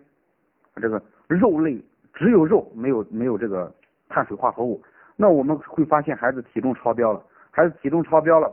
[0.82, 1.80] 这个肉类，
[2.12, 3.72] 只有肉，没有没有这个
[4.08, 4.82] 碳水化合物。
[5.14, 8.52] 那我们会发现孩子体重超标了，孩子体重超标了，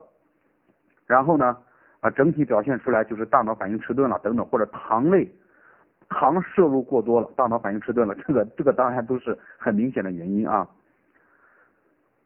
[1.07, 1.57] 然后呢
[2.01, 5.27] 啊，整体表现出来就是大脑反应迟钝了等等，或者糖类
[6.07, 10.69] 糖摄入过多了，大脑反应迟钝了，这个这个当然都是很明显的原因啊。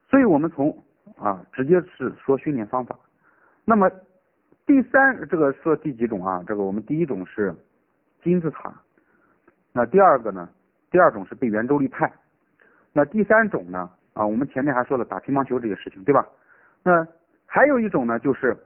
[0.10, 0.84] 所以我们从
[1.18, 2.98] 啊直接是说训练方法。
[3.66, 3.90] 那么
[4.66, 6.44] 第三这个说第几种啊？
[6.48, 7.56] 这个我们第一种是。
[8.22, 8.70] 金字塔，
[9.72, 10.50] 那第二个呢？
[10.92, 12.12] 第二种是被圆周率派，
[12.92, 13.90] 那第三种呢？
[14.12, 16.28] 啊，我们前面还说了打乒乓球这个事情，对吧？
[16.84, 17.08] 那
[17.46, 18.58] 还有一种呢，就是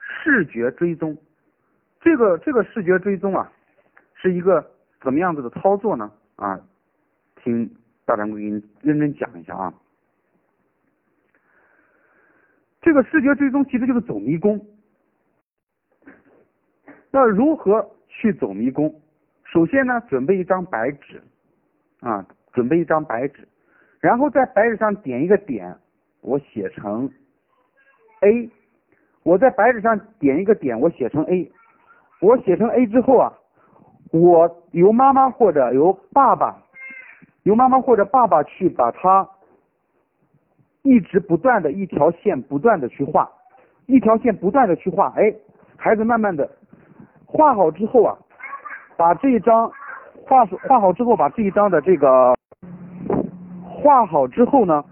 [0.00, 1.16] 视觉追踪。
[2.00, 3.48] 这个这个视觉追踪啊，
[4.14, 4.68] 是一个
[5.00, 6.10] 怎么样子的操作呢？
[6.34, 6.60] 啊，
[7.36, 7.72] 听
[8.06, 9.74] 大掌柜给你认真讲一下啊。
[12.80, 14.64] 这个视觉追踪其实就是走迷宫。
[17.10, 18.94] 那如何去走迷宫？
[19.44, 21.22] 首先呢，准备一张白纸
[22.00, 23.48] 啊，准备一张白纸，
[24.00, 25.76] 然后在白纸上点一个点，
[26.20, 27.10] 我写成
[28.20, 28.50] A。
[29.22, 31.50] 我在白纸上点一个点，我写成 A。
[32.20, 33.32] 我写成 A 之后啊，
[34.12, 36.62] 我由妈妈或者由爸爸，
[37.46, 39.28] 由妈妈或者爸爸去把它
[40.82, 43.30] 一直不断的一条线不断的去画，
[43.86, 45.32] 一条线不断的去画，哎，
[45.76, 46.50] 孩子慢慢的。
[47.24, 48.18] 画好之后啊，
[48.96, 49.70] 把这一张
[50.24, 52.34] 画画好之后，把这一张的这个
[53.62, 54.84] 画好之后呢，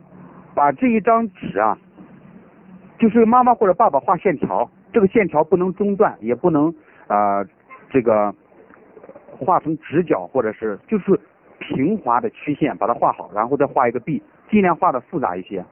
[0.54, 1.76] 把这一张纸啊，
[3.00, 6.72] 就是妈妈或者爸爸画线条，这个线条不能中断，也不能
[7.08, 7.44] 啊
[7.90, 8.32] 这个
[9.38, 11.18] 画成直角或者是就是
[11.68, 15.64] 平滑的曲线，把它画好，然后再画一个 B，尽量画的复杂一些。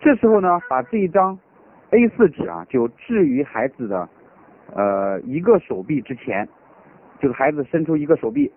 [0.00, 1.38] 这时候呢，把这一张
[1.90, 4.08] A4 纸啊，就置于孩子的。
[4.72, 6.48] 呃，一个手臂之前，
[7.18, 8.48] 就是孩子伸出一个手臂，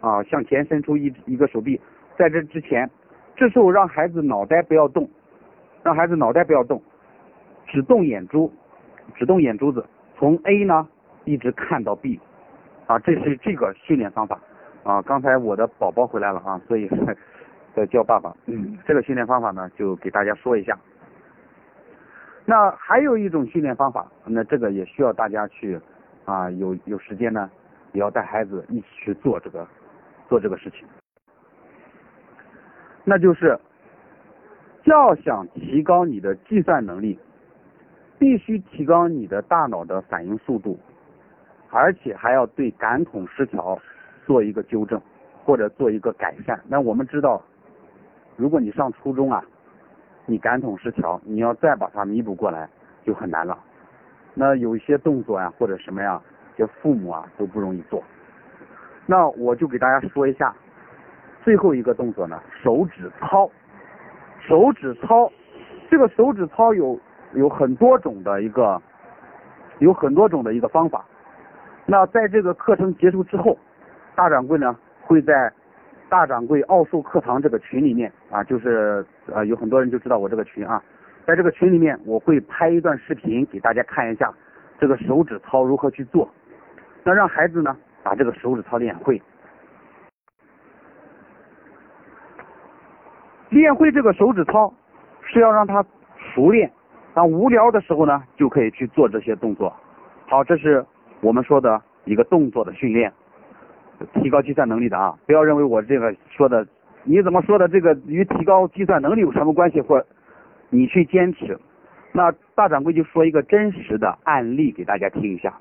[0.00, 1.78] 啊，向前伸出一一个手臂，
[2.16, 2.88] 在这之前，
[3.36, 5.06] 这时候让孩子脑袋不要动，
[5.82, 6.80] 让孩子脑袋不要动，
[7.66, 8.50] 只动眼珠，
[9.14, 9.84] 只动眼珠子，
[10.16, 10.88] 从 A 呢
[11.26, 12.18] 一直看到 B，
[12.86, 14.40] 啊，这是这个训练方法，
[14.82, 16.88] 啊，刚才我的宝宝回来了啊，所以
[17.74, 20.78] 在叫爸爸，嗯，这个训练方法呢就给大家说一下。
[22.46, 25.78] 那还有一种训练方法，那这个也需要大家去
[26.24, 27.50] 啊，有有时间呢，
[27.92, 29.66] 也要带孩子一起去做这个
[30.28, 30.84] 做这个事情。
[33.04, 33.58] 那就是
[34.84, 37.18] 要想提高你的计算能力，
[38.18, 40.78] 必须提高你的大脑的反应速度，
[41.70, 43.78] 而且还要对感统失调
[44.30, 45.00] 做一个纠正
[45.44, 46.60] 或者做一个改善。
[46.68, 47.42] 那我们知道，
[48.36, 49.42] 如果你上初中啊，
[50.24, 52.68] 你感统失调，你要再把它弥补过来
[53.04, 53.58] 就很难了。
[54.34, 56.22] 那有一些动作呀或者什么呀，
[56.56, 58.00] 这父母啊都不容易做。
[59.04, 60.54] 那我就给大家说一下
[61.42, 63.50] 最后一个动作呢，手指操。
[64.46, 65.28] 手指操，
[65.90, 66.96] 这个手指操有
[67.34, 68.80] 有很多种的一个，
[69.80, 71.04] 有很多种的一个方法。
[71.84, 73.58] 那在这个课程结束之后，
[74.14, 75.52] 大掌柜呢会在
[76.08, 80.82] 大掌柜奥数课堂这个群里面啊，就是呃有很多人就知道我这个群啊，
[81.24, 84.32] 在这个群里面我会拍一段视频给大家看一下
[84.78, 86.28] 这个手指操如何去做，
[87.04, 89.20] 那让孩子呢把这个手指操练会。
[93.50, 94.72] 练会这个手指操
[95.22, 95.84] 是要让他
[96.34, 96.70] 熟练，
[97.14, 99.74] 当无聊的时候呢，就可以去做这些动作。
[100.28, 100.84] 好，这是
[101.20, 103.12] 我们说的一个动作的训练，
[104.14, 105.18] 提高计算能力的啊！
[105.26, 106.66] 不要认为我这个说的，
[107.04, 109.80] 你怎么说的这个与提高计算能力有什么关系？
[109.80, 110.04] 或
[110.70, 111.58] 你去坚持。
[112.12, 115.54] 那大掌柜就说一个真实的案例给大家听一下。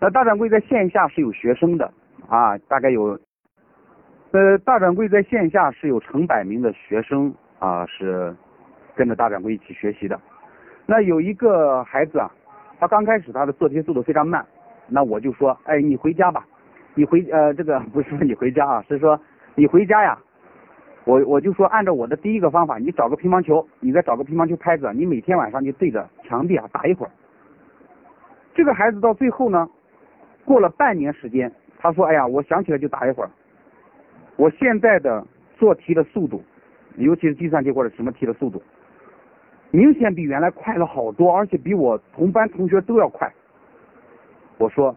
[0.00, 1.92] 那大掌柜在线下是有学生的
[2.28, 3.18] 啊，大概有。
[4.30, 8.36] 呃，大掌柜在线下是有成百名的学生啊，是
[8.94, 10.20] 跟着大掌柜一起学习的。
[10.84, 12.30] 那有一个孩子啊，
[12.78, 14.44] 他刚开始他的做题速度非常慢，
[14.86, 16.46] 那我就说，哎，你回家吧，
[16.98, 19.16] 你回呃这个不是说你回家啊，是说
[19.54, 20.18] 你回家呀，
[21.04, 27.12] 我我就说按照我的第一个方法，你找个乒乓球，你再找个乒乓球拍子，你每天晚上就对着墙壁啊打一会儿。
[28.52, 29.70] 这个孩子到最后呢，
[30.44, 33.30] 过了半年时间，他说，哎呀，我想起来就打一会儿。
[34.34, 35.24] 我现在的
[35.56, 36.42] 做题的速度，
[36.96, 38.60] 尤其是计算题或者什么题的速度，
[39.70, 43.32] 明显比原来快了好多，而且比我同班同学都要快。
[44.58, 44.96] 我说，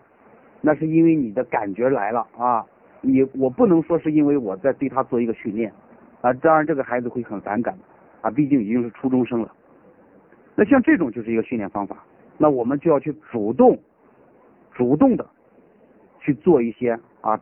[0.61, 2.65] 那是因为你的感觉来了啊，
[3.01, 5.73] 你我不能说是因为我在对他做一个训练
[6.21, 7.77] 啊，当然这个孩子会很反感
[8.21, 9.51] 啊，毕竟已经是初中生了。
[10.55, 12.03] 那像这种就是一个训练方法，
[12.37, 13.77] 那我们就要去主动、
[14.71, 15.25] 主动的
[16.19, 17.39] 去做一些啊，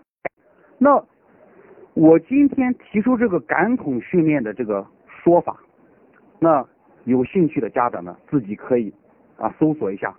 [0.78, 1.04] 那。
[1.96, 5.60] 我今天提出这个感统训练的这个说法，
[6.40, 6.66] 那
[7.04, 8.94] 有兴趣的家长呢，自己可以
[9.38, 10.16] 啊搜索一下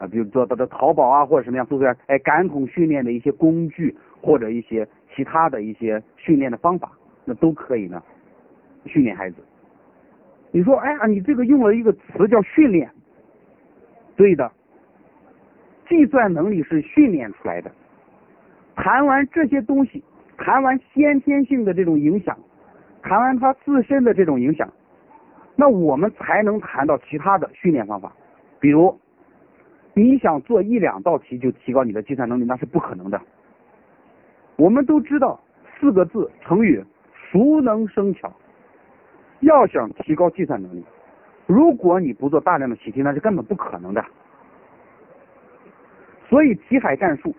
[0.00, 6.90] 啊，比如说他的淘宝啊或者什么样搜索，哎感统训练的一些工具或者一些其他的一些训练的方法，
[7.26, 8.02] 那都可以呢
[8.86, 9.36] 训练孩子。
[10.50, 12.90] 你说哎呀，你这个用了一个词叫训练，
[14.16, 14.50] 对的，
[15.86, 17.70] 计算能力是训练出来的。
[18.74, 20.02] 谈完这些东西。
[20.42, 22.34] 谈完先天性的这种影响，
[23.02, 24.66] 谈完他自身的这种影响，
[25.54, 28.10] 那我们才能谈到其他的训练方法。
[28.58, 28.98] 比如，
[30.00, 33.20] 你想做一两道题就提高你的计算能力，那是不可能的。
[34.56, 35.38] 我们都知道
[35.78, 36.82] 四个字成语
[37.12, 38.32] “熟能生巧”，
[39.40, 40.82] 要想提高计算能力，
[41.46, 44.02] 如果你不做大量的习题，那是根本不可能的。
[46.30, 47.34] 所以题海战术。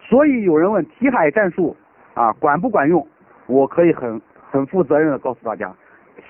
[0.00, 1.76] 所以有人问题海战术
[2.14, 3.06] 啊管不管用？
[3.46, 5.72] 我可以很很负责任的告诉大家，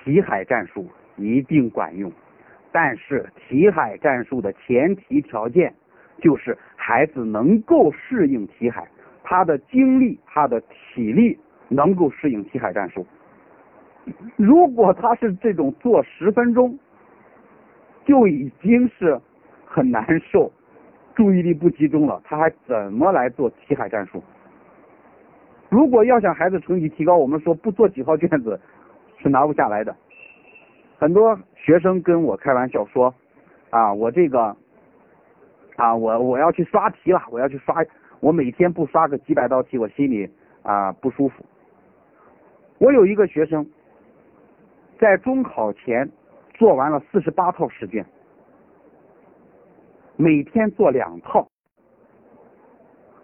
[0.05, 0.87] 题海战术
[1.17, 2.13] 一定管用。
[2.73, 5.73] 但是题海战术的前提条件
[6.21, 8.87] 就是孩子能够适应题海，
[9.23, 11.39] 他的精力、他的体力
[11.69, 13.07] 能够适应题海战术。
[14.37, 16.79] 如果他是这种做十分钟
[18.05, 19.21] 就已经是
[19.65, 20.51] 很难受。
[21.15, 24.23] 注意力不集中了，他还怎么来做题海战术？
[25.69, 28.61] 如果要想孩子成绩提高，我们说不做几套卷子
[29.21, 29.93] 是拿不下来的。
[30.99, 33.15] 很多学生跟我开玩笑说
[33.71, 34.57] ：“啊，我这个
[35.77, 37.85] 啊，我我要去刷题了，我要去刷，
[38.19, 40.29] 我每天不刷个几百道题，我心里
[40.63, 41.45] 啊不舒服。”
[42.79, 43.65] 我有一个学生
[44.99, 46.11] 在中考前
[46.55, 48.05] 做完了四十八套试卷。
[50.17, 51.49] 每天做两套，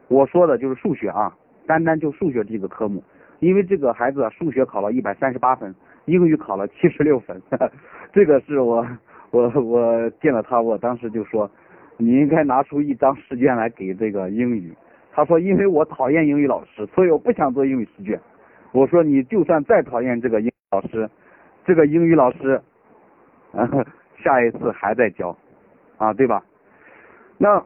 [0.07, 3.03] 我说的就是数学啊，单单就数学这个科目，
[3.41, 5.75] 因为这个孩子数学考了一百三十八分，
[6.07, 7.41] 英语考了七十六分，
[8.13, 8.87] 这个是我
[9.31, 11.51] 我我见了他，我当时就说，
[11.97, 14.73] 你应该拿出一张试卷来给这个英语。
[15.13, 18.21] 他说，因为我讨厌英语老师，所以我不想做英语试卷。
[18.73, 21.09] 我说，你就算再讨厌这个英语老师，
[21.65, 22.61] 这个英语老师，
[24.23, 25.37] 下一次还在教，
[25.97, 26.43] 啊，对吧？
[27.39, 27.65] 那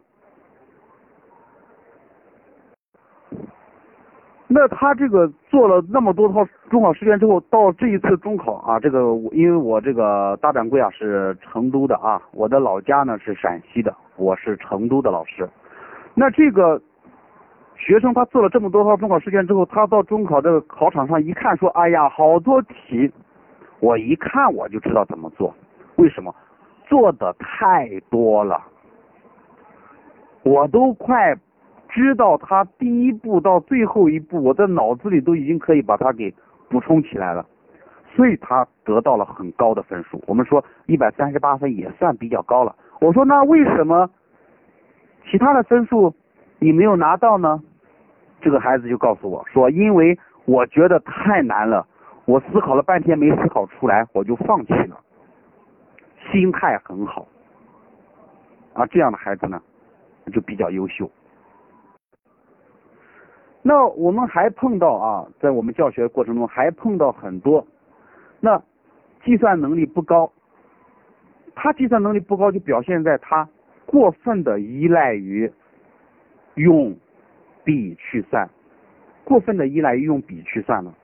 [4.50, 9.00] 那他这个做了那么多套中考试卷之后，到这一次中考啊，这个
[9.32, 15.46] 因为我这个大掌柜啊是成都的啊，我的老家呢是陕西的，我是成都的老师。
[16.14, 16.80] 那这个
[17.76, 23.12] 学生他做了这么多套中考试卷之后，他到中考这个考场上一看，说：“哎呀，好多题，
[23.80, 25.54] 我一看我就知道怎么做。
[25.96, 26.34] 为什么？
[26.86, 28.62] 做的太多了，
[30.42, 31.36] 我都快。”
[31.88, 36.32] 知道他第一步到最后一步，我的脑子里都已经可以把它给
[36.68, 37.46] 补充起来了，
[38.14, 40.22] 所以他得到了很高的分数。
[40.26, 42.74] 我们说一百三十八分也算比较高了。
[43.00, 44.08] 我说那为什么
[45.30, 46.14] 其他的分数
[46.58, 47.62] 你没有拿到呢？
[48.40, 51.86] 这个孩子就告诉我说，因为我觉得太难了，
[52.26, 55.00] 我思考了半天没思考出来，我就放弃了。
[56.30, 57.26] 心态很好，
[58.74, 59.60] 啊，这样的孩子呢
[60.32, 61.10] 就比较优秀。
[63.62, 67.66] 那我们还碰到啊，在我们教学过程中还碰到很多，
[68.40, 68.62] 那
[69.24, 70.30] 计算能力不高，
[71.54, 73.48] 他计算能力不高就表现在他
[73.84, 75.50] 过分的依赖于
[76.54, 76.96] 用
[77.64, 78.48] 笔去算，
[79.24, 80.94] 过分的依赖于用笔去算了。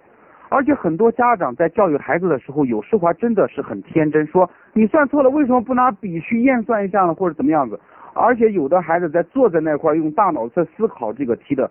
[0.48, 7.12] 而且很多家长在教育孩子的时候，有时候还真的是很天真，说你算错了，为什么不拿笔去验算一下呢？
[7.12, 7.78] 或者怎么样子？
[8.14, 11.68] 而且有的孩子在坐在那块用大脑在思考这个题的。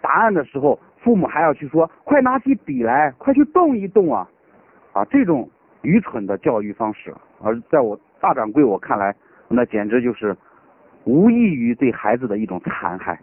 [0.00, 4.28] 答案的时候，父母还要去说：“快拿起笔来，快去动一动啊！”
[4.92, 5.48] 啊，这种
[5.82, 9.14] 愚蠢的教育方式，而在我大掌柜我看来，
[9.48, 10.36] 那简直就是
[11.04, 13.18] 无异于对孩子的一种残害。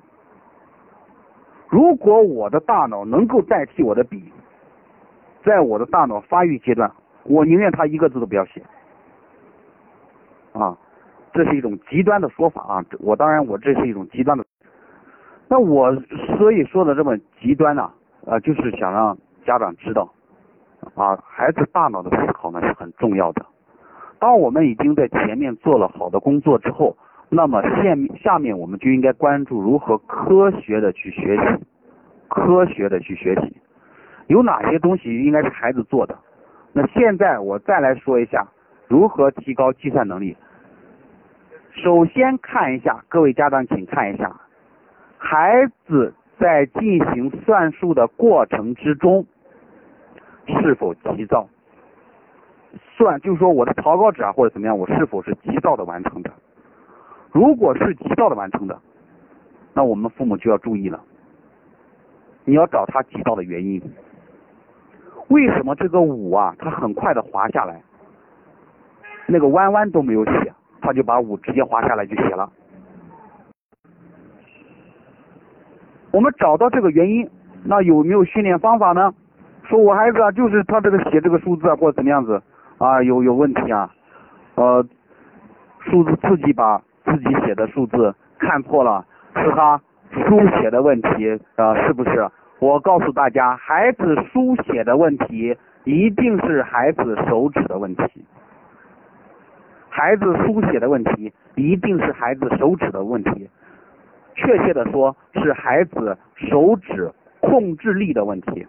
[1.68, 4.32] 如果我的大脑能够代替我的笔，
[5.44, 6.92] 在我的大脑发育阶段，
[7.24, 8.62] 我宁愿他一个字都不要写。
[10.54, 10.78] 啊，
[11.34, 12.86] 这是一种极端的说法啊！
[13.00, 14.45] 我当然，我这是一种极端的。
[15.48, 15.96] 那我
[16.38, 17.90] 所以说的这么极端呢，
[18.26, 19.16] 啊，就是想让
[19.46, 20.12] 家长知道，
[20.96, 23.46] 啊，孩子大脑的思考呢是很重要的。
[24.18, 26.98] 当我们已经在前面做了好的工作之后，
[27.30, 31.66] 那么下面下面我们就应该关注如何科学的去学习，
[32.28, 33.56] 科学的去学习，
[34.28, 36.18] 有哪些东西应该是孩子做的。
[36.74, 38.48] 那现在我再来说一下
[38.88, 40.36] 如何提高计算能力。
[41.72, 44.36] 首先看一下，各位家长请看一下。
[45.28, 49.26] 孩子在进行算术的过程之中，
[50.46, 51.50] 是否急躁？
[52.96, 56.32] 算就是说我的草稿纸啊或者怎么样，我是否是急躁的完成的？
[57.32, 58.80] 如果是急躁的完成的，
[59.74, 61.02] 那我们父母就要注意了，
[62.44, 63.82] 你要找他急躁的原因。
[65.30, 67.82] 为什么这个五啊，它很快的滑下来，
[69.26, 72.48] 那个弯弯都没有写，他就把五直接滑下来就写了？
[76.16, 77.30] 我们找到这个原因，
[77.66, 79.14] 那有没有训练方法呢？
[79.68, 82.42] 说我孩子啊，就是他这个写这个数字啊，或者怎么样子
[82.78, 83.92] 啊，有有问题啊，
[84.56, 84.82] 呃，
[85.82, 89.06] 数字自己把自己写的数字看错了，
[89.36, 89.78] 是他
[90.14, 92.30] 书写的问题啊，是不是？
[92.60, 95.54] 我告诉大家，孩子书写的问题
[95.84, 98.24] 一定是孩子手指的问题，
[99.90, 103.50] 孩子书写的问题一定是孩子手指的问题。
[104.36, 108.68] 确切的说，是孩子手指控制力的问题。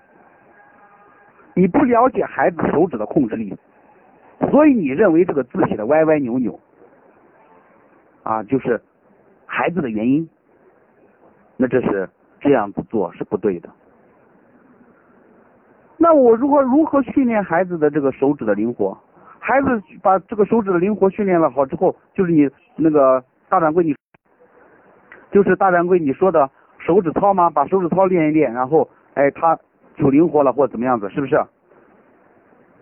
[1.54, 3.54] 你不了解孩子手指的控制力，
[4.50, 6.58] 所以你认为这个字写的歪歪扭扭，
[8.22, 8.80] 啊，就是
[9.46, 10.28] 孩子的原因。
[11.56, 12.08] 那这是
[12.40, 13.68] 这样子做是不对的。
[15.96, 18.96] 那我如何如何训练孩子的这个手指的灵活？
[19.38, 23.96] 孩子把这个手指的灵活训练了好之后，就是你那个大掌柜你。
[25.36, 27.50] 就是大掌柜你说的手指操吗？
[27.50, 29.54] 把手指操练一练，然后哎，他
[29.94, 31.38] 就灵活了或者怎么样子，是不是？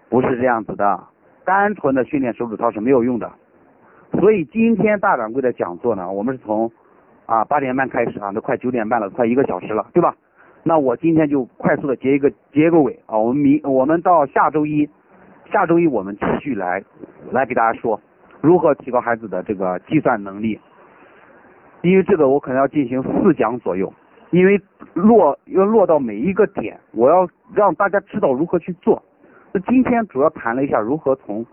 [0.08, 1.00] 不是这样子的，
[1.44, 3.28] 单纯的训练手指操是没有用的。
[4.20, 6.70] 所以今天大掌柜的讲座呢，我们是从
[7.26, 10.14] 啊八点半开始啊，都快九点半了，快一个小时了，对吧？
[10.62, 14.88] 那我今天就快速的结一个结个尾啊，我们明我们到下周一，
[15.50, 16.80] 下周一我们继续来
[17.32, 18.00] 来给大家说
[18.40, 20.60] 如何提高孩子的这个计算能力。
[21.84, 23.92] 因为这个我可能要进行四讲左右，
[24.30, 24.58] 因为
[24.94, 29.02] 落要落到每一个点，我要让大家知道如何去做。
[29.52, 31.44] 那今天主要谈了一下如何从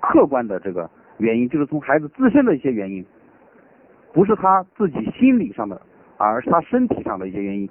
[0.00, 3.06] 客观的这个原因，就是从孩子自身的一些原因，
[4.12, 5.80] 不是他自己心理上的，
[6.16, 7.70] 而是他身体上的一些原因，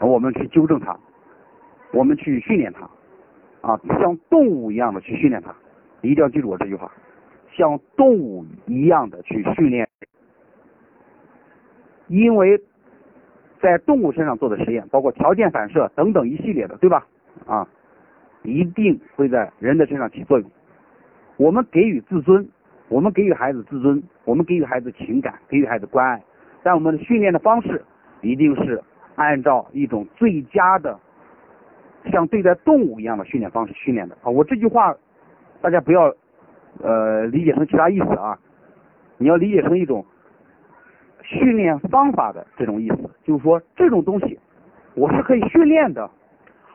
[0.00, 0.96] 我们去纠正他，
[1.92, 2.88] 我们去训练他，
[3.68, 5.52] 啊，像动物一样的去训练他，
[6.02, 6.88] 一定要记住我这句话，
[7.52, 9.88] 像动物一样的去训练。
[12.12, 12.60] 因为
[13.58, 17.06] 在动物身上做的实验，包括条件反射等等一系列的，对吧？
[17.46, 17.66] 啊，
[18.42, 20.50] 一定会在人的身上起作用。
[21.38, 22.46] 我们给予自尊，
[22.90, 26.22] 我们给予孩子自尊，我们给予孩子情感，给予孩子关爱，
[26.62, 27.82] 但我们的训练的方式
[28.20, 28.78] 一定是
[29.14, 31.00] 按照一种最佳的，
[32.10, 34.28] 像对待动物一样的训练方式训练的啊。
[34.28, 34.94] 我这句话
[35.62, 36.14] 大家不要
[36.82, 38.38] 呃理解成其他意思啊，
[39.16, 40.04] 你要理解成一种。
[41.22, 44.38] 训练方法的这种意思，就是说这种东西
[44.94, 46.10] 我是可以训练的，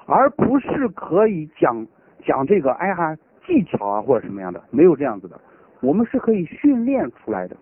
[0.06, 1.86] 而不是可以讲
[2.26, 5.39] 讲这个哎呀技巧啊或者什么样的，没有这样子的，
[5.82, 7.56] 我们是可以训练出来的，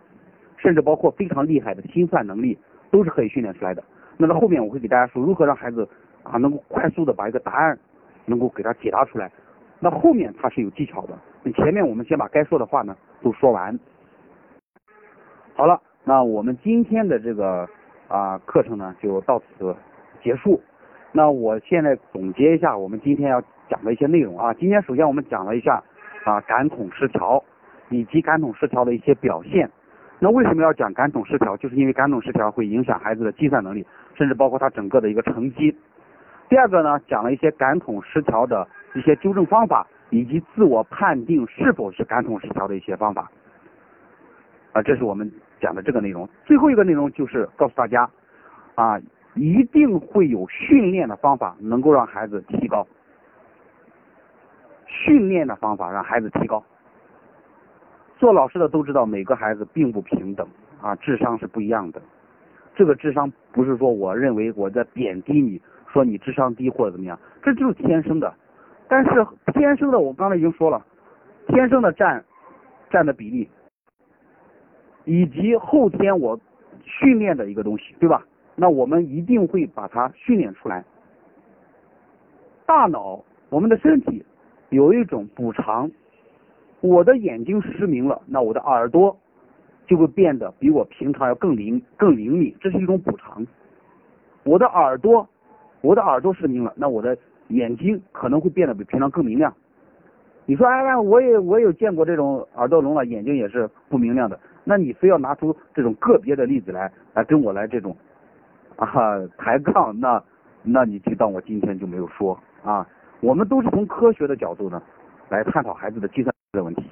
[0.58, 2.58] 甚至包括非常厉害的心算能力
[2.92, 3.84] 都是可以训练出来的。
[4.18, 5.88] 那到后面我会给大家说如何让孩子
[6.24, 7.78] 啊能够快速的把一个答案
[8.26, 9.32] 能够给他解答出来，
[9.80, 11.18] 那后面他是有技巧的。
[11.54, 13.78] 前面我们先把该说的话呢都说完，
[15.56, 15.82] 好了。
[16.08, 17.68] 那我们今天的这个
[18.08, 19.76] 啊课程呢就到此
[20.22, 20.62] 结束。
[21.12, 24.54] 那我现在总结一下我们今天要讲的一些内容啊。
[24.54, 25.84] 今天首先我们讲了一下
[26.24, 27.44] 啊感统失调
[27.90, 29.70] 以及感统失调的一些表现。
[30.20, 31.58] 那为什么要讲感统失调？
[31.58, 35.76] 就是因为感统失调会影响孩子的计算能力，甚至包括他整个的一个成绩。
[36.50, 43.30] 第二个呢，讲了一些感统失调的一些纠正方法，以及自我判定是否是感统失调的一些方法。
[44.72, 45.32] 啊，这是我们。
[45.60, 48.10] 讲的这个内容，最后一个内容就是告诉大家，
[48.76, 49.00] 啊，
[49.36, 52.86] 一定会有训练的方法能够让孩子提高，
[54.86, 56.64] 训练的方法让孩子提高。
[58.18, 60.48] 做老师的都知道，每个孩子并不平等，
[60.82, 62.02] 啊，智商是不一样的。
[62.76, 68.34] 这个智商不是说我认为我在贬低你，说你智商低或者怎么样，这就是天生的。
[68.88, 70.86] 但是天生的，我刚才已经说了，
[71.48, 72.24] 天生的占
[72.90, 73.50] 占的比例。
[75.06, 76.40] 以及后天我
[76.84, 78.26] 训练的一个东西，对吧？
[78.56, 80.84] 那我们一定会把它训练出来。
[82.66, 84.24] 大脑，我们的身体
[84.70, 85.90] 有一种补偿。
[86.82, 89.18] 我的眼睛失明了，那我的耳朵
[89.88, 93.46] 就会变得比我平常要更灵、更灵敏，这是一种补偿。
[94.44, 95.28] 我的耳朵，
[95.82, 99.54] 我的耳朵失明了，那我的眼睛可能会变得比平常更明亮。
[100.48, 104.40] 你说，哎，我也我有见过这种耳朵聋了，眼睛也是不明亮的。
[104.64, 107.96] 那你非要拿出这种个别的例子来，来跟我来这种
[108.76, 108.88] 啊
[109.38, 110.22] 抬杠，那
[110.62, 112.88] 那你就当我今天就没有说啊。
[113.22, 114.82] 我们都是从科学的角度呢
[115.30, 116.84] 来探讨孩子的计算的问题。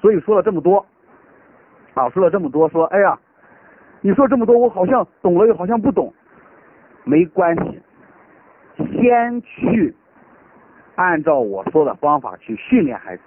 [0.00, 0.84] 所以说了这么多
[1.94, 3.18] 啊，说了这么多，说哎呀，
[4.00, 6.12] 你说这么多，我好像懂了又好像不懂，
[7.02, 7.80] 没关系，
[8.76, 9.94] 先去
[11.00, 13.22] 按照我说的方法去训练孩子。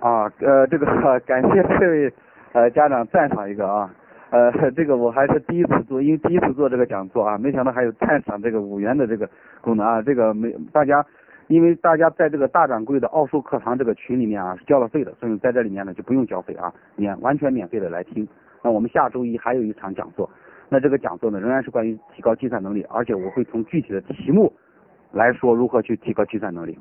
[0.00, 0.86] 啊，呃，这个
[1.26, 2.10] 感谢这位
[2.52, 3.94] 呃家长赞赏一个啊，
[4.30, 9.28] 呃， 这个我还是第一次做，因为第一次做这个讲座啊，没想到还有赞赏这个五元的这个
[9.60, 11.04] 功能啊，这个没大家，
[11.48, 18.26] 因为大家在这个大掌柜的奥数课堂这个群里面啊是交了费的，所以在这里面呢就不用交费啊，免完全免费的来听。
[18.62, 20.30] 那我们下周一还有一场讲座，
[20.70, 24.50] 那这个讲座呢仍然是关于提高计算能力，而且我会从具体的题目
[25.12, 26.78] 来说如何去提高计算能力。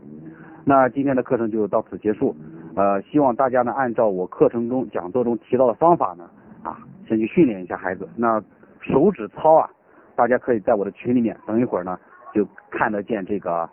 [0.64, 2.36] 那今天的课程就到此结束。
[2.76, 6.30] 呃，希望大家呢按照我课程中讲座中提到的方法呢，
[6.64, 8.10] 啊，先去训练一下孩子。
[8.18, 8.44] 那
[8.82, 9.70] 手指操啊，
[10.16, 11.98] 大家可以在我的群里面，等一会儿呢
[12.34, 13.70] 就看得见这个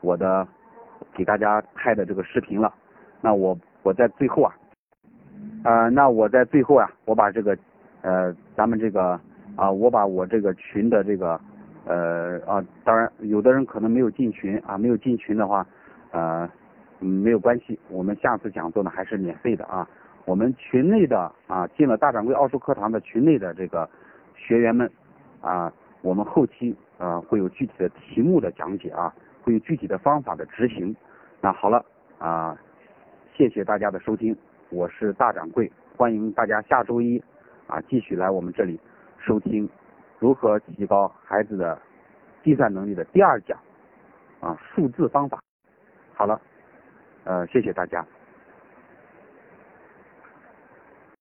[0.00, 0.46] 我的
[1.14, 2.72] 给大家拍的这个视频了。
[3.20, 4.54] 那我我在最后啊，
[5.64, 7.58] 呃，那我在最后啊，我把这个
[8.00, 9.20] 呃咱们这个
[9.56, 11.38] 啊，我把我这个群的这个
[11.86, 15.66] 呃啊，当然有的人可能没有进群啊，没有进群的话，
[16.10, 16.46] 呃。
[16.98, 19.86] 没有关系，我们下次讲座呢还是免费的啊。
[20.24, 23.86] 我们群内的啊，进了大掌柜奥数课堂的群内的这个
[24.34, 24.90] 学员们
[25.42, 25.70] 啊，
[26.00, 30.96] 我们后期啊会有具体的题目的讲解啊，会有具体的方法的执行。
[31.42, 31.84] 那好了
[32.16, 32.56] 啊，
[33.34, 34.34] 谢谢大家的收听，
[34.70, 37.22] 我是大掌柜，欢迎大家下周一
[37.66, 38.80] 啊继续来我们这里
[39.18, 39.68] 收听
[40.18, 41.78] 如何提高孩子的
[42.42, 43.58] 计算能力的第二讲
[44.40, 45.40] 啊数字方法。
[46.14, 46.40] 好了。
[47.28, 48.06] 呃，谢谢大家。